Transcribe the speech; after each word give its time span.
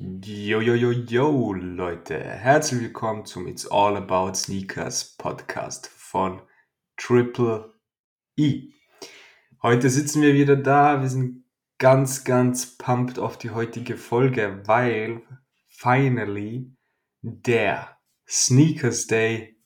Yo, 0.00 0.60
yo, 0.60 0.74
yo, 0.74 0.92
yo, 0.92 1.52
Leute. 1.54 2.20
Herzlich 2.20 2.82
willkommen 2.82 3.24
zum 3.24 3.48
It's 3.48 3.66
All 3.66 3.96
About 3.96 4.34
Sneakers 4.34 5.16
Podcast 5.16 5.88
von 5.88 6.40
Triple 6.96 7.74
E. 8.36 8.68
Heute 9.60 9.90
sitzen 9.90 10.22
wir 10.22 10.34
wieder 10.34 10.54
da. 10.54 11.02
Wir 11.02 11.08
sind 11.08 11.42
ganz, 11.78 12.22
ganz 12.22 12.78
pumped 12.78 13.18
auf 13.18 13.38
die 13.38 13.50
heutige 13.50 13.96
Folge, 13.96 14.62
weil 14.66 15.22
finally 15.66 16.70
der 17.22 17.98
Sneakers 18.28 19.08
Day 19.08 19.56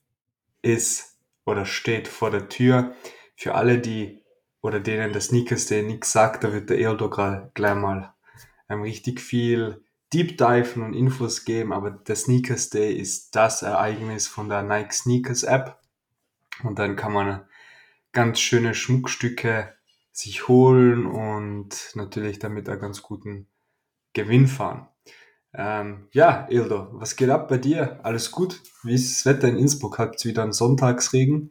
ist 0.63 1.19
oder 1.45 1.67
steht 1.67 2.09
vor 2.09 2.31
der 2.31 2.49
Tür. 2.49 2.97
Für 3.37 3.55
alle, 3.55 3.81
die 3.81 4.25
oder 4.63 4.81
denen 4.81 5.13
der 5.13 5.21
Sneakers 5.21 5.67
Day 5.67 5.83
nichts 5.83 6.11
sagt, 6.11 6.43
da 6.43 6.55
wird 6.55 6.71
der 6.71 6.79
Eldo 6.79 7.11
gleich 7.11 7.75
mal 7.75 8.15
ähm, 8.71 8.81
richtig 8.81 9.21
viel 9.21 9.85
Deep 10.13 10.37
Diven 10.39 10.83
und 10.83 10.95
Infos 10.95 11.45
geben, 11.45 11.73
aber 11.73 11.91
der 11.91 12.17
Sneakers 12.17 12.71
Day 12.71 12.93
ist 12.93 13.35
das 13.35 13.63
Ereignis 13.63 14.27
von 14.27 14.49
der 14.49 14.63
Nike 14.63 14.93
Sneakers 14.93 15.43
App. 15.43 15.79
Und 16.63 16.79
dann 16.79 16.97
kann 16.97 17.13
man 17.13 17.45
ganz 18.13 18.41
schöne 18.41 18.75
Schmuckstücke 18.75 19.73
sich 20.13 20.49
holen 20.49 21.07
und 21.07 21.93
natürlich 21.95 22.39
damit 22.39 22.69
einen 22.69 22.81
ganz 22.81 23.03
guten 23.03 23.49
Gewinn 24.13 24.47
fahren. 24.47 24.89
Ähm, 25.55 26.09
ja, 26.13 26.47
Ildo, 26.51 26.89
was 26.93 27.17
geht 27.17 27.31
ab 27.31 27.49
bei 27.49 27.59
dir? 27.59 28.01
Alles 28.05 28.31
gut? 28.31 28.61
Wie 28.83 28.95
ist 28.95 29.27
das 29.27 29.35
Wetter 29.35 29.49
in 29.49 29.59
Innsbruck? 29.59 29.99
Habt 29.99 30.25
ihr 30.25 30.31
wieder 30.31 30.43
einen 30.43 30.53
Sonntagsregen? 30.53 31.51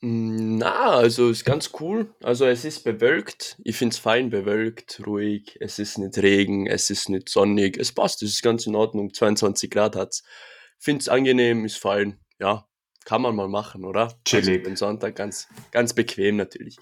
Na, 0.00 0.90
also 0.90 1.30
ist 1.30 1.44
ganz 1.44 1.70
cool. 1.80 2.14
Also 2.22 2.46
es 2.46 2.64
ist 2.64 2.84
bewölkt. 2.84 3.56
Ich 3.64 3.76
finde 3.76 3.94
es 3.94 3.98
fein 3.98 4.28
bewölkt, 4.28 5.00
ruhig. 5.06 5.56
Es 5.60 5.78
ist 5.78 5.98
nicht 5.98 6.18
Regen, 6.18 6.66
es 6.66 6.90
ist 6.90 7.08
nicht 7.08 7.28
sonnig. 7.28 7.78
Es 7.78 7.92
passt, 7.92 8.22
es 8.22 8.30
ist 8.30 8.42
ganz 8.42 8.66
in 8.66 8.74
Ordnung. 8.74 9.14
22 9.14 9.70
Grad 9.70 9.96
hat's. 9.96 10.22
Finde 10.78 11.00
es 11.00 11.08
angenehm, 11.08 11.64
ist 11.64 11.78
fein. 11.78 12.20
Ja, 12.38 12.68
kann 13.04 13.22
man 13.22 13.34
mal 13.34 13.48
machen, 13.48 13.84
oder? 13.84 14.02
Also 14.02 14.16
Chillig. 14.24 14.64
den 14.64 14.76
Sonntag 14.76 15.16
ganz, 15.16 15.48
ganz 15.70 15.94
bequem 15.94 16.36
natürlich. 16.36 16.76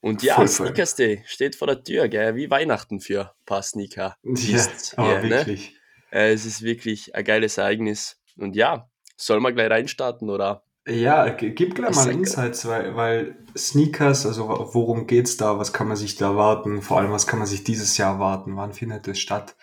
Und 0.00 0.22
ja. 0.22 0.46
Sneakers 0.46 0.96
Day 0.96 1.22
steht 1.26 1.56
vor 1.56 1.68
der 1.68 1.82
Tür, 1.82 2.08
gell? 2.08 2.34
Wie 2.34 2.50
Weihnachten 2.50 3.00
für 3.00 3.22
ein 3.22 3.44
paar 3.46 3.62
Sneaker. 3.62 4.16
Ja, 4.24 4.66
aber 4.96 5.20
hier, 5.20 5.28
ne? 5.28 5.30
wirklich. 5.30 5.76
Äh, 6.10 6.32
es 6.32 6.44
ist 6.44 6.62
wirklich 6.62 7.14
ein 7.14 7.24
geiles 7.24 7.56
Ereignis. 7.58 8.20
Und 8.36 8.56
ja, 8.56 8.90
soll 9.16 9.40
man 9.40 9.54
gleich 9.54 9.70
reinstarten, 9.70 10.28
oder? 10.28 10.64
Ja, 10.86 11.28
gib 11.28 11.76
gleich 11.76 11.90
Ich 11.90 11.96
mal 11.96 12.10
Insights, 12.10 12.66
weil, 12.66 12.96
weil 12.96 13.36
Sneakers, 13.56 14.26
also 14.26 14.48
worum 14.72 15.06
geht's 15.06 15.36
da? 15.36 15.58
Was 15.58 15.72
kann 15.72 15.86
man 15.86 15.96
sich 15.96 16.16
da 16.16 16.30
erwarten? 16.30 16.82
Vor 16.82 16.98
allem, 16.98 17.12
was 17.12 17.28
kann 17.28 17.38
man 17.38 17.46
sich 17.46 17.62
dieses 17.62 17.96
Jahr 17.98 18.14
erwarten? 18.14 18.56
Wann 18.56 18.72
findet 18.72 19.06
es 19.06 19.20
statt? 19.20 19.54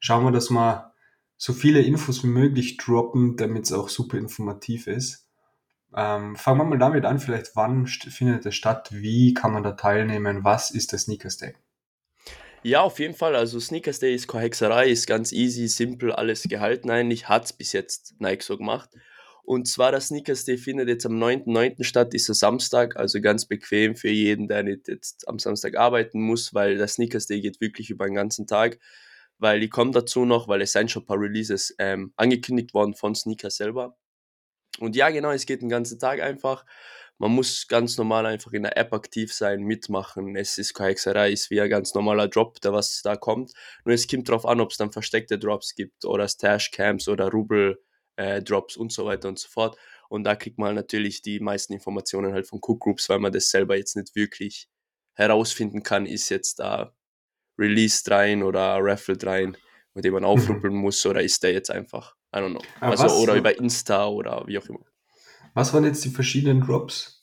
Schauen 0.00 0.24
wir, 0.24 0.32
dass 0.32 0.50
wir 0.50 0.92
so 1.36 1.52
viele 1.52 1.82
Infos 1.82 2.24
wie 2.24 2.28
möglich 2.28 2.78
droppen, 2.78 3.36
damit 3.36 3.64
es 3.64 3.72
auch 3.72 3.90
super 3.90 4.16
informativ 4.16 4.86
ist. 4.86 5.26
Ähm, 5.94 6.34
fangen 6.34 6.58
wir 6.58 6.64
mal 6.64 6.78
damit 6.78 7.04
an, 7.04 7.18
vielleicht 7.18 7.54
wann 7.54 7.86
findet 7.86 8.46
es 8.46 8.54
statt? 8.54 8.88
Wie 8.90 9.34
kann 9.34 9.52
man 9.52 9.62
da 9.62 9.72
teilnehmen? 9.72 10.44
Was 10.44 10.70
ist 10.70 10.92
der 10.92 10.98
Sneakers 10.98 11.36
Day? 11.36 11.54
Ja, 12.62 12.80
auf 12.80 12.98
jeden 12.98 13.14
Fall. 13.14 13.36
Also 13.36 13.60
Sneakers 13.60 13.98
Day 13.98 14.14
ist 14.14 14.26
keine 14.26 14.44
Hexerei, 14.44 14.88
ist 14.88 15.06
ganz 15.06 15.30
easy, 15.32 15.68
simpel, 15.68 16.10
alles 16.10 16.44
gehalten 16.44 16.90
eigentlich. 16.90 17.28
Hat's 17.28 17.52
bis 17.52 17.72
jetzt 17.72 18.14
Nike 18.18 18.42
so 18.42 18.56
gemacht. 18.56 18.88
Und 19.44 19.68
zwar 19.68 19.90
der 19.90 20.00
Sneakers 20.00 20.46
Day 20.46 20.56
findet 20.56 20.88
jetzt 20.88 21.04
am 21.04 21.22
9.9. 21.22 21.84
statt, 21.84 22.14
ist 22.14 22.28
der 22.28 22.34
Samstag, 22.34 22.96
also 22.96 23.20
ganz 23.20 23.44
bequem 23.44 23.94
für 23.94 24.08
jeden, 24.08 24.48
der 24.48 24.62
nicht 24.62 24.88
jetzt 24.88 25.28
am 25.28 25.38
Samstag 25.38 25.76
arbeiten 25.76 26.22
muss, 26.22 26.54
weil 26.54 26.78
der 26.78 26.88
Sneakers 26.88 27.26
Day 27.26 27.42
geht 27.42 27.60
wirklich 27.60 27.90
über 27.90 28.06
den 28.06 28.14
ganzen 28.14 28.46
Tag. 28.46 28.78
Weil 29.38 29.62
ich 29.62 29.70
komme 29.70 29.90
dazu 29.90 30.24
noch, 30.24 30.48
weil 30.48 30.62
es 30.62 30.72
sind 30.72 30.90
schon 30.90 31.02
ein 31.02 31.06
paar 31.06 31.20
Releases 31.20 31.74
ähm, 31.78 32.14
angekündigt 32.16 32.72
worden 32.72 32.94
von 32.94 33.14
Sneakers 33.14 33.56
selber. 33.56 33.96
Und 34.78 34.96
ja, 34.96 35.10
genau, 35.10 35.30
es 35.30 35.44
geht 35.44 35.60
den 35.60 35.68
ganzen 35.68 35.98
Tag 35.98 36.20
einfach. 36.20 36.64
Man 37.18 37.30
muss 37.32 37.68
ganz 37.68 37.98
normal 37.98 38.26
einfach 38.26 38.52
in 38.52 38.62
der 38.62 38.76
App 38.78 38.92
aktiv 38.94 39.32
sein, 39.32 39.62
mitmachen. 39.62 40.36
Es 40.36 40.56
ist 40.58 40.72
keine 40.72 40.90
Hexerei, 40.90 41.32
es 41.32 41.42
ist 41.42 41.50
wie 41.50 41.60
ein 41.60 41.70
ganz 41.70 41.94
normaler 41.94 42.28
Drop, 42.28 42.60
der 42.62 42.72
was 42.72 43.02
da 43.02 43.14
kommt. 43.16 43.52
Nur 43.84 43.94
es 43.94 44.08
kommt 44.08 44.28
darauf 44.28 44.46
an, 44.46 44.60
ob 44.60 44.70
es 44.70 44.78
dann 44.78 44.90
versteckte 44.90 45.38
Drops 45.38 45.74
gibt 45.74 46.04
oder 46.06 46.26
Stash-Camps 46.26 47.08
oder 47.08 47.30
Rubel-Drops 48.18 48.76
und 48.76 48.92
so 48.92 49.06
weiter 49.06 49.28
und 49.28 49.38
so 49.38 49.48
fort. 49.48 49.76
Und 50.08 50.24
da 50.24 50.36
kriegt 50.36 50.58
man 50.58 50.74
natürlich 50.74 51.22
die 51.22 51.40
meisten 51.40 51.72
Informationen 51.72 52.32
halt 52.32 52.46
von 52.46 52.60
Cook 52.62 52.80
Groups, 52.80 53.08
weil 53.08 53.18
man 53.18 53.32
das 53.32 53.50
selber 53.50 53.76
jetzt 53.76 53.96
nicht 53.96 54.14
wirklich 54.14 54.68
herausfinden 55.14 55.82
kann, 55.82 56.06
ist 56.06 56.28
jetzt 56.28 56.58
da 56.58 56.94
Release 57.58 58.02
rein 58.10 58.42
oder 58.42 58.78
Raffle 58.80 59.16
rein, 59.22 59.56
mit 59.94 60.04
dem 60.04 60.14
man 60.14 60.24
aufruppeln 60.24 60.74
muss 60.74 61.04
oder 61.06 61.22
ist 61.22 61.42
der 61.42 61.52
jetzt 61.52 61.70
einfach, 61.70 62.16
I 62.34 62.38
don't 62.38 62.50
know. 62.50 62.62
Aber 62.80 62.98
Also, 62.98 63.22
oder 63.22 63.34
über 63.34 63.56
Insta 63.56 64.06
oder 64.06 64.44
wie 64.46 64.58
auch 64.58 64.66
immer. 64.66 64.84
Was 65.54 65.72
waren 65.72 65.84
jetzt 65.84 66.04
die 66.04 66.10
verschiedenen 66.10 66.60
Drops? 66.60 67.13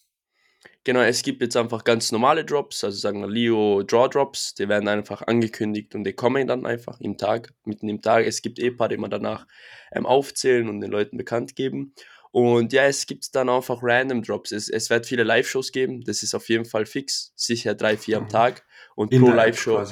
Genau, 0.83 1.01
es 1.01 1.21
gibt 1.21 1.43
jetzt 1.43 1.55
einfach 1.55 1.83
ganz 1.83 2.11
normale 2.11 2.43
Drops, 2.43 2.83
also 2.83 2.97
sagen 2.97 3.21
wir 3.21 3.27
Leo 3.27 3.83
Draw 3.83 4.07
Drops, 4.09 4.55
die 4.55 4.67
werden 4.67 4.87
einfach 4.87 5.21
angekündigt 5.21 5.93
und 5.93 6.03
die 6.05 6.13
kommen 6.13 6.47
dann 6.47 6.65
einfach 6.65 6.99
im 6.99 7.17
Tag, 7.19 7.53
mitten 7.65 7.87
im 7.87 8.01
Tag. 8.01 8.25
Es 8.25 8.41
gibt 8.41 8.57
eh 8.57 8.67
ein 8.69 8.77
paar, 8.77 8.89
die 8.89 8.97
man 8.97 9.11
danach 9.11 9.45
ähm, 9.91 10.07
aufzählen 10.07 10.67
und 10.69 10.81
den 10.81 10.89
Leuten 10.89 11.17
bekannt 11.17 11.55
geben. 11.55 11.93
Und 12.31 12.73
ja, 12.73 12.85
es 12.85 13.05
gibt 13.05 13.35
dann 13.35 13.49
einfach 13.49 13.79
random 13.83 14.23
Drops. 14.23 14.51
Es, 14.51 14.69
es 14.69 14.89
wird 14.89 15.05
viele 15.05 15.23
Live-Shows 15.23 15.71
geben, 15.71 16.01
das 16.03 16.23
ist 16.23 16.33
auf 16.33 16.49
jeden 16.49 16.65
Fall 16.65 16.87
fix, 16.87 17.31
sicher 17.35 17.75
drei, 17.75 17.95
vier 17.95 18.17
am 18.17 18.23
Mhm. 18.23 18.29
Tag. 18.29 18.65
Und 18.95 19.11
In 19.13 19.21
pro 19.21 19.31
Live-Show. 19.31 19.83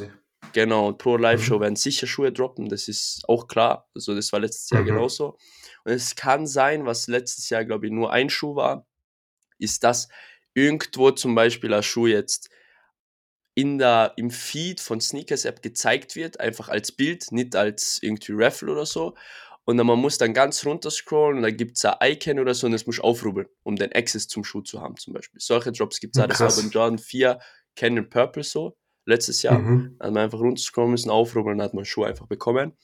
Genau, 0.53 0.87
und 0.87 0.97
pro 0.97 1.17
Live-Show 1.17 1.57
Mhm. 1.57 1.61
werden 1.61 1.75
sicher 1.75 2.07
Schuhe 2.07 2.31
droppen, 2.31 2.67
das 2.69 2.87
ist 2.87 3.21
auch 3.27 3.47
klar. 3.47 3.87
Also 3.93 4.15
das 4.15 4.31
war 4.31 4.39
letztes 4.39 4.71
Jahr 4.71 4.81
Mhm. 4.81 4.87
genauso. 4.87 5.37
Und 5.83 5.91
es 5.91 6.15
kann 6.15 6.47
sein, 6.47 6.87
was 6.87 7.07
letztes 7.07 7.49
Jahr, 7.51 7.63
glaube 7.65 7.85
ich, 7.85 7.91
nur 7.91 8.11
ein 8.11 8.31
Schuh 8.31 8.55
war, 8.55 8.87
ist, 9.59 9.83
dass 9.83 10.07
irgendwo 10.53 11.11
zum 11.11 11.35
Beispiel 11.35 11.73
ein 11.73 11.83
Schuh 11.83 12.07
jetzt 12.07 12.49
in 13.55 13.77
der, 13.77 14.13
im 14.15 14.31
Feed 14.31 14.79
von 14.79 15.01
Sneakers 15.01 15.45
App 15.45 15.61
gezeigt 15.61 16.15
wird, 16.15 16.39
einfach 16.39 16.69
als 16.69 16.91
Bild, 16.91 17.31
nicht 17.31 17.55
als 17.55 17.99
irgendwie 18.01 18.33
Raffle 18.33 18.71
oder 18.71 18.85
so. 18.85 19.15
Und 19.65 19.77
dann 19.77 19.85
man 19.85 19.99
muss 19.99 20.17
dann 20.17 20.33
ganz 20.33 20.65
runter 20.65 20.89
scrollen 20.89 21.37
und 21.37 21.43
dann 21.43 21.55
gibt 21.55 21.77
es 21.77 21.85
ein 21.85 21.95
Icon 22.01 22.39
oder 22.39 22.53
so 22.53 22.65
und 22.65 22.73
das 22.73 22.87
muss 22.87 22.99
aufrubbeln, 22.99 23.47
um 23.63 23.75
den 23.75 23.91
Access 23.93 24.27
zum 24.27 24.43
Schuh 24.43 24.61
zu 24.61 24.81
haben 24.81 24.97
zum 24.97 25.13
Beispiel. 25.13 25.39
Solche 25.39 25.71
Drops 25.71 25.99
gibt 25.99 26.15
es 26.15 26.19
Ja, 26.19 26.25
auch. 26.25 26.29
Das 26.29 26.39
war 26.39 26.55
beim 26.55 26.71
Jordan 26.71 26.97
4 26.97 27.39
Canyon 27.75 28.09
Purple 28.09 28.43
so, 28.43 28.77
letztes 29.05 29.43
Jahr. 29.43 29.59
Mhm. 29.59 29.97
Dann 29.99 30.07
hat 30.07 30.13
man 30.13 30.23
einfach 30.23 30.39
runterscrollen 30.39 30.91
müssen, 30.91 31.09
aufrubbeln, 31.09 31.57
dann 31.57 31.65
hat 31.65 31.73
man 31.73 31.85
Schuhe 31.85 32.07
einfach 32.07 32.27
bekommen. 32.27 32.77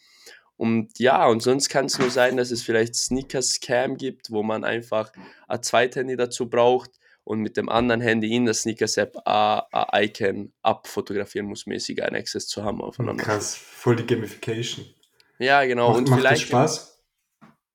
Und 0.58 1.00
ja, 1.00 1.26
und 1.26 1.42
sonst 1.42 1.70
kann 1.70 1.86
es 1.86 1.98
nur 2.00 2.10
sein, 2.10 2.38
dass 2.38 2.52
es 2.52 2.64
vielleicht 2.64 2.96
Sneaker-Scam 2.96 3.98
gibt, 3.98 4.30
wo 4.30 4.44
man 4.44 4.64
einfach 4.64 5.12
ein 5.48 5.64
Zweithandy 5.64 6.16
dazu 6.16 6.50
braucht 6.50 6.92
und 7.26 7.42
mit 7.42 7.58
dem 7.58 7.68
anderen 7.68 8.00
Handy 8.00 8.34
in 8.34 8.46
der 8.46 8.54
Sneakers-App 8.54 9.18
ein 9.26 9.62
Icon 9.94 10.54
abfotografieren 10.62 11.48
muss, 11.48 11.66
mäßig 11.66 12.02
einen 12.02 12.16
Access 12.16 12.48
zu 12.48 12.64
haben 12.64 12.82
aufeinander. 12.82 13.24
Krass, 13.24 13.56
voll 13.56 13.98
die 13.98 14.06
Gamification. 14.06 14.86
Ja, 15.40 15.66
genau. 15.66 15.90
Macht, 15.90 15.98
und 15.98 16.10
macht 16.12 16.24
das 16.24 16.30
vielleicht, 16.30 16.48
Spaß? 16.48 17.04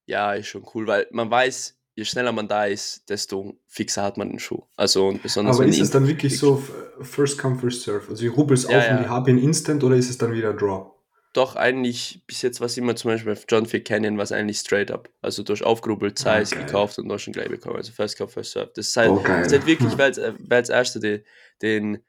ja, 0.07 0.33
ist 0.33 0.47
schon 0.47 0.65
cool, 0.75 0.87
weil 0.87 1.07
man 1.11 1.31
weiß, 1.31 1.77
je 1.95 2.05
schneller 2.05 2.33
man 2.33 2.49
da 2.49 2.65
ist, 2.65 3.11
desto 3.11 3.59
fixer 3.67 4.03
hat 4.03 4.17
man 4.17 4.31
den 4.31 4.39
Schuh. 4.39 4.63
Also 4.77 5.09
und 5.09 5.23
besonders 5.23 5.57
Aber 5.57 5.67
ist 5.67 5.81
es 5.81 5.91
dann 5.91 6.07
wirklich 6.07 6.39
so 6.39 6.63
First 7.03 7.39
Come, 7.39 7.59
First 7.59 7.83
Serve? 7.83 8.09
Also 8.09 8.25
ich 8.25 8.35
rubbel 8.35 8.55
es 8.57 8.63
Ja, 8.63 8.79
auf 8.79 8.89
und 8.89 8.97
ja. 8.97 9.03
ich 9.03 9.09
habe 9.09 9.31
ihn 9.31 9.39
instant 9.39 9.83
oder 9.85 9.97
ist 9.97 10.09
es 10.09 10.17
dann 10.17 10.33
wieder 10.33 10.55
Draw? 10.55 10.93
Doch, 11.33 11.55
eigentlich, 11.55 12.23
bis 12.27 12.43
jetzt 12.43 12.59
war 12.61 12.67
es 12.67 12.77
immer 12.77 12.97
zum 12.97 13.13
Beispiel 13.13 13.33
auf 13.33 13.45
John 13.49 13.65
4 13.65 13.85
Canyon, 13.85 14.19
was 14.19 14.33
eigentlich 14.33 14.59
straight 14.59 14.91
up. 14.91 15.09
Also 15.23 15.45
durch 15.45 15.63
aufgerubbelt, 15.63 16.19
Size, 16.19 16.29
Ah, 16.29 16.43
geil. 16.43 16.65
gekauft 16.67 16.99
und 16.99 17.09
dann 17.09 17.21
schon 17.21 17.33
gleich 17.33 17.49
bekommen. 17.49 17.77
Also 17.77 17.93
First 17.93 18.19
Come, 18.19 18.29
First 18.29 18.53
Serve. 18.53 18.73
Das 18.75 18.89
ist 18.89 18.97
halt, 18.97 19.25
geil. 19.25 19.39
das 19.43 19.47
ist 19.53 19.59
halt 19.59 19.67
wirklich, 19.67 19.93
wer 19.97 20.05
als, 20.07 20.19
wer 20.19 20.57
als 20.57 20.69
Erster 20.71 20.99
den, 20.99 21.23
den, 21.63 22.05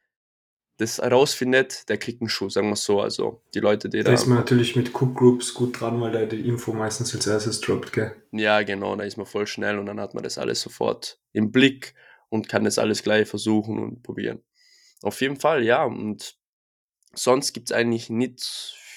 das 0.78 0.98
herausfindet, 0.98 1.88
der 1.90 2.00
kriegt 2.00 2.22
einen 2.22 2.30
Schuh, 2.30 2.50
sagen 2.50 2.70
wir 2.70 2.76
so. 2.76 3.00
Also 3.00 3.44
die 3.54 3.60
Leute, 3.60 3.90
die 3.90 4.00
Da 4.00 4.06
da. 4.06 4.14
ist 4.14 4.26
man 4.26 4.40
natürlich 4.40 4.76
mit 4.76 4.90
Cook 5.00 5.16
Groups 5.16 5.54
gut 5.54 5.80
dran, 5.80 6.02
weil 6.02 6.12
da 6.12 6.26
die 6.26 6.48
Info 6.48 6.74
meistens 6.74 7.14
als 7.14 7.28
erstes 7.28 7.62
droppt, 7.62 7.94
gell? 7.94 8.16
Ja, 8.32 8.64
genau, 8.64 8.96
da 8.96 9.04
ist 9.04 9.18
man 9.18 9.28
voll 9.28 9.46
schnell 9.46 9.78
und 9.78 9.86
dann 9.86 10.00
hat 10.00 10.16
man 10.16 10.24
das 10.24 10.40
alles 10.40 10.62
sofort 10.62 11.20
im 11.34 11.52
Blick 11.52 11.94
und 12.30 12.50
kann 12.50 12.64
das 12.64 12.80
alles 12.80 13.04
gleich 13.04 13.28
versuchen 13.28 13.78
und 13.78 14.02
probieren. 14.02 14.42
Auf 15.04 15.22
jeden 15.22 15.40
Fall, 15.40 15.64
ja. 15.64 15.84
Und 15.84 16.38
sonst 17.14 17.54
gibt 17.54 17.70
es 17.70 17.76
eigentlich 17.76 18.10
nicht 18.10 18.40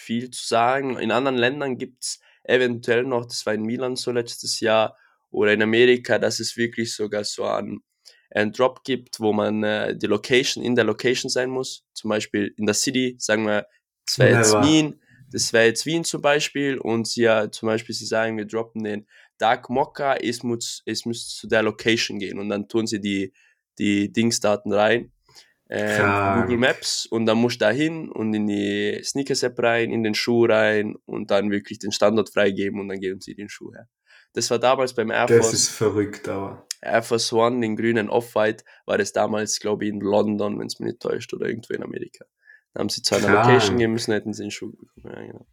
viel 0.05 0.31
zu 0.31 0.47
sagen. 0.47 0.99
In 0.99 1.11
anderen 1.11 1.37
Ländern 1.37 1.79
gibt 1.79 2.05
es 2.05 2.21
eventuell 2.45 3.05
noch, 3.05 3.27
das 3.27 3.47
war 3.47 3.55
in 3.55 3.63
Milan 3.63 3.97
so 3.97 4.13
letztes 4.13 4.61
Jahr, 4.61 4.97
oder 5.31 5.53
in 5.53 5.63
Amerika, 5.63 6.19
dass 6.19 6.39
es 6.39 6.57
wirklich 6.57 6.95
sogar 6.95 7.25
so 7.25 7.45
einen, 7.45 7.83
einen 8.31 8.53
Drop 8.53 8.85
gibt, 8.85 9.19
wo 9.19 9.33
man 9.33 9.65
äh, 9.65 9.97
die 9.97 10.07
Location 10.07 10.63
in 10.63 10.77
der 10.77 10.85
Location 10.85 11.29
sein 11.29 11.51
muss. 11.51 11.85
Zum 11.93 12.09
Beispiel 12.09 12.55
in 12.57 12.67
der 12.67 12.75
City, 12.75 13.17
sagen 13.19 13.47
wir, 13.47 13.67
das 14.07 14.19
wäre 14.19 14.39
jetzt. 14.39 14.55
Wien, 14.63 15.01
das 15.33 15.53
wäre 15.53 15.67
jetzt 15.67 15.87
Wien 15.87 16.05
zum 16.05 16.23
Beispiel 16.23 16.79
und 16.79 17.09
sie 17.09 17.23
ja 17.23 17.51
zum 17.51 17.67
Beispiel, 17.67 17.95
sie 17.95 18.07
sagen, 18.07 18.37
wir 18.37 18.47
droppen 18.47 18.85
den 18.85 19.09
Dark 19.39 19.69
Mokka, 19.69 20.15
es 20.15 20.45
muss, 20.45 20.83
es 20.87 21.05
muss 21.05 21.29
zu 21.29 21.49
der 21.49 21.65
Location 21.65 22.21
gehen 22.21 22.39
und 22.39 22.49
dann 22.49 22.69
tun 22.69 22.87
sie 22.87 23.01
die, 23.01 23.33
die 23.79 24.13
Dingsdaten 24.13 24.73
rein 24.73 25.11
Krank. 25.69 26.43
Google 26.43 26.59
Maps 26.59 27.07
und 27.07 27.27
dann 27.27 27.39
musst 27.39 27.61
du 27.61 27.65
da 27.65 27.71
hin 27.71 28.11
und 28.11 28.35
in 28.35 28.47
die 28.47 29.01
Sneakers-App 29.03 29.59
rein, 29.61 29.91
in 29.91 30.03
den 30.03 30.15
Schuh 30.15 30.45
rein 30.45 30.97
und 31.07 31.31
dann 31.31 31.51
wirklich 31.51 31.79
den 31.79 31.93
Standort 31.93 32.31
freigeben 32.31 32.81
und 32.81 32.89
dann 32.89 33.01
geben 33.01 33.21
sie 33.21 33.35
den 33.35 33.49
Schuh 33.49 33.73
her. 33.73 33.89
Das 34.35 34.51
war 34.51 34.59
damals 34.59 34.95
beim 34.95 35.11
Air 35.11 35.27
Das 35.27 35.39
Force, 35.39 35.55
ist 35.55 35.69
verrückt, 35.69 36.29
aber. 36.29 36.67
Air 36.83 37.03
Force 37.03 37.33
One, 37.33 37.61
den 37.61 37.77
grünen 37.77 38.11
Off-White, 38.11 38.65
war 38.85 38.99
das 38.99 39.13
damals, 39.13 39.59
glaube 39.61 39.85
ich, 39.85 39.91
in 39.91 40.01
London, 40.01 40.59
wenn 40.59 40.67
es 40.67 40.79
mir 40.81 40.87
nicht 40.87 41.01
täuscht, 41.01 41.33
oder 41.33 41.47
irgendwo 41.47 41.73
in 41.73 41.83
Amerika. 41.83 42.27
Da 42.75 42.81
haben 42.81 42.89
sie 42.89 43.03
zu 43.03 43.15
einer. 43.15 43.31
Location 43.31 43.79
geben 43.79 43.93
müssen, 43.93 44.13
hätten 44.13 44.33
sie 44.33 44.43
den 44.43 44.51
Schuh 44.51 44.73
bekommen. 44.73 44.91
Ja, 45.05 45.25
genau. 45.25 45.47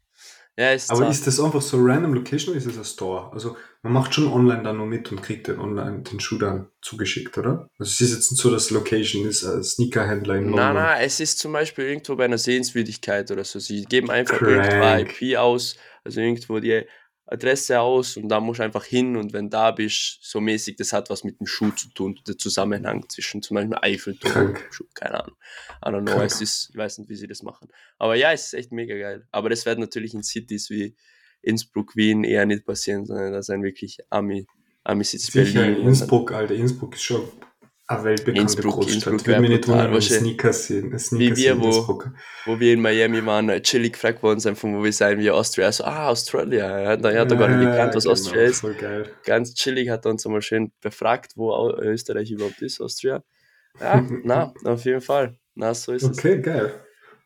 Ja, 0.57 0.73
ist 0.73 0.91
Aber 0.91 1.07
ist 1.07 1.25
das 1.25 1.39
einfach 1.39 1.61
so 1.61 1.77
random 1.79 2.13
Location 2.13 2.51
oder 2.51 2.57
ist 2.57 2.67
es 2.67 2.77
ein 2.77 2.83
Store? 2.83 3.31
Also 3.31 3.55
man 3.83 3.93
macht 3.93 4.13
schon 4.13 4.27
online 4.27 4.63
dann 4.63 4.77
nur 4.77 4.85
mit 4.85 5.11
und 5.11 5.23
kriegt 5.23 5.47
den 5.47 5.59
online 5.59 6.03
den 6.03 6.19
Schuh 6.19 6.37
dann 6.37 6.67
zugeschickt, 6.81 7.37
oder? 7.37 7.69
Also 7.79 7.89
es 7.89 8.01
ist 8.01 8.13
jetzt 8.13 8.31
nicht 8.31 8.41
so, 8.41 8.51
dass 8.51 8.69
Location 8.69 9.25
ist 9.25 9.43
ein 9.45 9.63
Sneakerhändler 9.63 10.35
in 10.35 10.43
London. 10.45 10.59
Nein, 10.59 10.75
nein, 10.75 11.01
es 11.03 11.19
ist 11.19 11.39
zum 11.39 11.53
Beispiel 11.53 11.85
irgendwo 11.85 12.15
bei 12.15 12.25
einer 12.25 12.37
Sehenswürdigkeit 12.37 13.31
oder 13.31 13.43
so. 13.43 13.59
Sie 13.59 13.85
geben 13.85 14.11
einfach 14.11 14.37
Crank. 14.37 14.67
irgendwo 14.67 15.25
IP 15.25 15.37
aus, 15.37 15.77
also 16.03 16.19
irgendwo 16.19 16.59
die 16.59 16.83
Adresse 17.31 17.79
aus 17.79 18.17
und 18.17 18.27
da 18.27 18.41
musst 18.41 18.59
du 18.59 18.63
einfach 18.63 18.83
hin 18.83 19.15
und 19.15 19.31
wenn 19.31 19.49
da 19.49 19.71
bist, 19.71 20.19
so 20.21 20.41
mäßig, 20.41 20.75
das 20.75 20.91
hat 20.91 21.09
was 21.09 21.23
mit 21.23 21.39
dem 21.39 21.47
Schuh 21.47 21.71
zu 21.71 21.87
tun, 21.93 22.19
der 22.27 22.37
Zusammenhang 22.37 23.07
zwischen 23.07 23.41
zum 23.41 23.55
Beispiel 23.55 23.77
Eiffelturm 23.81 24.47
und 24.47 24.57
dem 24.57 24.71
Schuh, 24.71 24.83
keine 24.93 25.23
Ahnung. 25.23 25.37
I 25.85 25.89
don't 25.89 26.01
know, 26.01 26.21
es 26.21 26.41
ist, 26.41 26.69
ich 26.71 26.77
weiß 26.77 26.97
nicht, 26.97 27.09
wie 27.09 27.15
sie 27.15 27.27
das 27.27 27.41
machen. 27.41 27.69
Aber 27.97 28.15
ja, 28.15 28.33
es 28.33 28.47
ist 28.47 28.53
echt 28.53 28.73
mega 28.73 28.97
geil. 28.97 29.25
Aber 29.31 29.49
das 29.49 29.65
wird 29.65 29.79
natürlich 29.79 30.13
in 30.13 30.23
Cities 30.23 30.69
wie 30.69 30.93
Innsbruck, 31.41 31.95
Wien 31.95 32.25
eher 32.25 32.45
nicht 32.45 32.65
passieren, 32.65 33.05
sondern 33.05 33.31
das 33.31 33.45
sind 33.45 33.63
wirklich 33.63 33.99
Ami, 34.09 34.45
Ami-Cities, 34.83 35.27
Sicher, 35.27 35.61
Berlin. 35.61 35.87
Innsbruck, 35.87 36.33
Alter. 36.33 36.53
Innsbruck 36.53 36.95
ist 36.95 37.03
schon 37.03 37.31
eine 37.95 38.03
weltbekannte 38.03 38.41
Innsbruck- 38.41 38.73
Großstadt. 38.75 38.93
Innsbruck 39.13 39.27
Würde 39.27 39.41
mich 39.41 39.49
nicht 39.49 39.67
wundern, 39.67 39.93
wenn 39.93 40.01
Sneakers 40.01 40.67
sehen. 40.67 40.99
Sneakers 40.99 41.37
wir, 41.37 41.51
in 41.53 41.61
wo- 41.61 42.03
wo 42.45 42.59
wir 42.59 42.73
in 42.73 42.81
Miami 42.81 43.25
waren, 43.25 43.49
äh, 43.49 43.61
chillig 43.61 43.93
gefragt 43.93 44.21
worden 44.23 44.39
sind, 44.39 44.57
von 44.57 44.75
wo 44.77 44.83
wir 44.83 44.93
sein, 44.93 45.19
wie 45.19 45.29
Austria. 45.31 45.71
So, 45.71 45.83
ah, 45.83 46.07
Australia. 46.07 46.65
Er 46.65 46.89
hat, 46.89 47.05
er 47.05 47.21
hat 47.21 47.31
da 47.31 47.35
gar 47.35 47.47
nicht 47.49 47.59
gekannt, 47.69 47.95
was 47.95 48.03
genau, 48.03 48.13
Austria 48.13 48.41
ist. 48.43 48.65
Ganz 49.25 49.53
chillig 49.53 49.89
hat 49.89 50.05
er 50.05 50.11
uns 50.11 50.25
einmal 50.25 50.41
schön 50.41 50.71
befragt, 50.81 51.33
wo 51.35 51.51
Au- 51.53 51.77
Österreich 51.77 52.31
überhaupt 52.31 52.61
ist, 52.61 52.81
Austria. 52.81 53.23
Ja, 53.79 54.05
na, 54.23 54.53
auf 54.65 54.85
jeden 54.85 55.01
Fall. 55.01 55.37
Na, 55.55 55.73
so 55.73 55.91
ist 55.93 56.03
es. 56.03 56.17
Okay, 56.17 56.41
geil. 56.41 56.73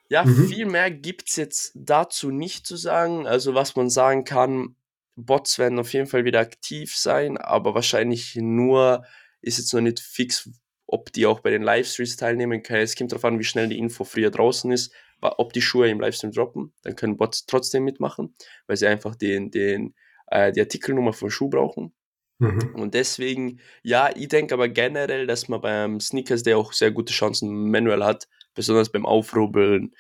Ja, 0.10 0.24
Mhm. 0.24 0.48
viel 0.48 0.66
mehr 0.68 0.92
gibt 0.92 1.30
es 1.30 1.36
jetzt 1.36 1.72
dazu 1.76 2.30
nicht 2.30 2.68
zu 2.68 2.76
sagen. 2.76 3.26
Also, 3.26 3.56
was 3.56 3.76
man 3.76 3.90
sagen 3.90 4.24
kann, 4.24 4.76
Bots 5.16 5.58
werden 5.58 5.80
auf 5.80 5.94
jeden 5.94 6.08
Fall 6.08 6.26
wieder 6.26 6.40
aktiv 6.42 6.96
sein, 6.96 7.38
aber 7.38 7.74
wahrscheinlich 7.74 8.36
nur, 8.36 9.04
ist 9.46 9.58
jetzt 9.58 9.74
noch 9.74 9.82
nicht 9.82 10.00
fix, 10.00 10.50
ob 10.88 11.12
die 11.14 11.26
auch 11.26 11.40
bei 11.40 11.52
den 11.52 11.62
Livestreams 11.62 12.18
teilnehmen 12.18 12.64
können. 12.64 12.84
Es 12.84 12.96
kommt 12.96 13.12
darauf 13.12 13.26
an, 13.26 13.40
wie 13.40 13.44
schnell 13.44 13.68
die 13.68 13.78
Info 13.78 14.04
früher 14.04 14.32
draußen 14.32 14.72
ist, 14.72 14.94
ob 15.22 15.54
die 15.54 15.62
Schuhe 15.62 15.90
im 15.90 16.00
Livestream 16.00 16.32
droppen. 16.32 16.74
Dann 16.84 16.96
können 16.96 17.18
Bots 17.18 17.46
trotzdem 17.46 17.84
mitmachen, 17.84 18.36
weil 18.68 18.78
sie 18.78 18.88
einfach 18.88 19.16
den, 19.16 19.52
den, 19.52 19.96
äh, 20.28 20.52
die 20.52 20.60
Artikelnummer 20.62 21.14
vom 21.14 21.30
Schuh 21.30 21.50
brauchen. 21.50 21.94
Mhm. 22.40 22.76
Und 22.76 22.94
deswegen, 22.94 23.60
ja, 23.82 24.10
ich 24.16 24.28
denke 24.28 24.54
aber 24.54 24.68
generell, 24.68 25.26
dass 25.26 25.48
man 25.48 25.62
beim 25.62 26.00
Sneakers 26.00 26.44
Day 26.44 26.54
auch 26.54 26.74
sehr 26.74 26.92
gute 26.92 27.14
Chancen 27.14 27.72
manuell 27.72 28.04
hat, 28.04 28.28
besonders 28.54 28.92
beim 28.92 29.06
Aufrubbeln, 29.06 29.96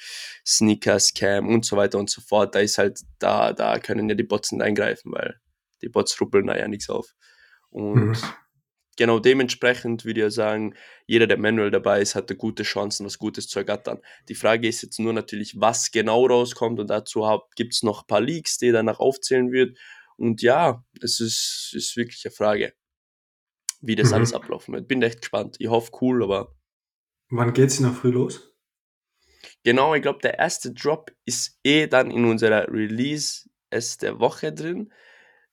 Sneakers, 0.45 1.13
Cam 1.13 1.47
und 1.47 1.65
so 1.65 1.77
weiter 1.77 1.97
und 1.97 2.09
so 2.09 2.21
fort. 2.21 2.53
Da 2.55 2.59
ist 2.59 2.77
halt, 2.77 2.99
da, 3.19 3.53
da 3.53 3.79
können 3.79 4.09
ja 4.09 4.15
die 4.15 4.23
Bots 4.23 4.51
nicht 4.51 4.61
eingreifen, 4.61 5.11
weil 5.13 5.39
die 5.81 5.89
Bots 5.89 6.19
rubbeln 6.19 6.47
da 6.47 6.57
ja 6.57 6.67
nichts 6.67 6.89
auf. 6.89 7.15
Und 7.69 7.95
Mhm. 7.95 8.17
Genau 8.95 9.19
dementsprechend 9.19 10.05
würde 10.05 10.19
ich 10.21 10.23
ja 10.23 10.29
sagen, 10.29 10.75
jeder, 11.05 11.27
der 11.27 11.37
manuell 11.37 11.71
dabei 11.71 12.01
ist, 12.01 12.15
hatte 12.15 12.35
gute 12.35 12.63
Chancen, 12.63 13.05
was 13.05 13.17
Gutes 13.19 13.47
zu 13.47 13.59
ergattern. 13.59 13.99
Die 14.29 14.35
Frage 14.35 14.67
ist 14.67 14.81
jetzt 14.81 14.99
nur 14.99 15.13
natürlich, 15.13 15.59
was 15.59 15.91
genau 15.91 16.25
rauskommt 16.27 16.79
und 16.79 16.89
dazu 16.89 17.25
gibt 17.55 17.73
es 17.73 17.83
noch 17.83 18.03
ein 18.03 18.07
paar 18.07 18.21
Leaks, 18.21 18.57
die 18.57 18.71
danach 18.71 18.99
aufzählen 18.99 19.51
wird. 19.51 19.77
Und 20.17 20.41
ja, 20.41 20.83
es 21.01 21.19
ist, 21.19 21.71
ist 21.75 21.95
wirklich 21.97 22.25
eine 22.25 22.31
Frage, 22.33 22.73
wie 23.81 23.95
das 23.95 24.09
Mhm. 24.09 24.13
alles 24.15 24.33
ablaufen 24.33 24.73
wird. 24.73 24.87
Bin 24.87 25.01
echt 25.01 25.21
gespannt. 25.21 25.57
Ich 25.59 25.67
hoffe 25.67 25.91
cool, 26.01 26.23
aber 26.23 26.55
Wann 27.29 27.53
geht's 27.53 27.77
in 27.77 27.83
der 27.85 27.93
Früh 27.93 28.11
los? 28.11 28.51
genau, 29.63 29.93
ich 29.95 30.01
glaube, 30.01 30.19
der 30.21 30.37
erste 30.39 30.71
Drop 30.73 31.11
ist 31.25 31.59
eh 31.63 31.87
dann 31.87 32.11
in 32.11 32.25
unserer 32.25 32.67
Release 32.71 33.49
es 33.69 33.97
der 33.97 34.19
Woche 34.19 34.53
drin. 34.53 34.93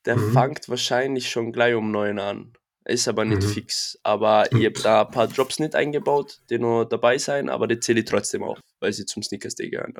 Der 0.04 0.16
Mhm. 0.16 0.32
fängt 0.32 0.68
wahrscheinlich 0.68 1.30
schon 1.30 1.52
gleich 1.52 1.74
um 1.74 1.90
9 1.90 2.18
an. 2.18 2.52
Ist 2.84 3.06
aber 3.06 3.24
nicht 3.24 3.42
Mhm. 3.42 3.46
fix. 3.48 3.98
Aber 4.02 4.50
ich 4.52 4.64
habe 4.64 4.80
da 4.82 5.02
ein 5.02 5.10
paar 5.10 5.28
Drops 5.28 5.58
nicht 5.60 5.74
eingebaut, 5.76 6.40
die 6.50 6.58
noch 6.58 6.84
dabei 6.84 7.16
sein, 7.18 7.48
aber 7.48 7.66
die 7.68 7.78
zähle 7.78 8.00
ich 8.00 8.06
trotzdem 8.06 8.42
auf, 8.42 8.58
weil 8.80 8.92
sie 8.92 9.06
zum 9.06 9.22
Sneakers 9.22 9.54
Day 9.54 9.70
gehören. 9.70 9.94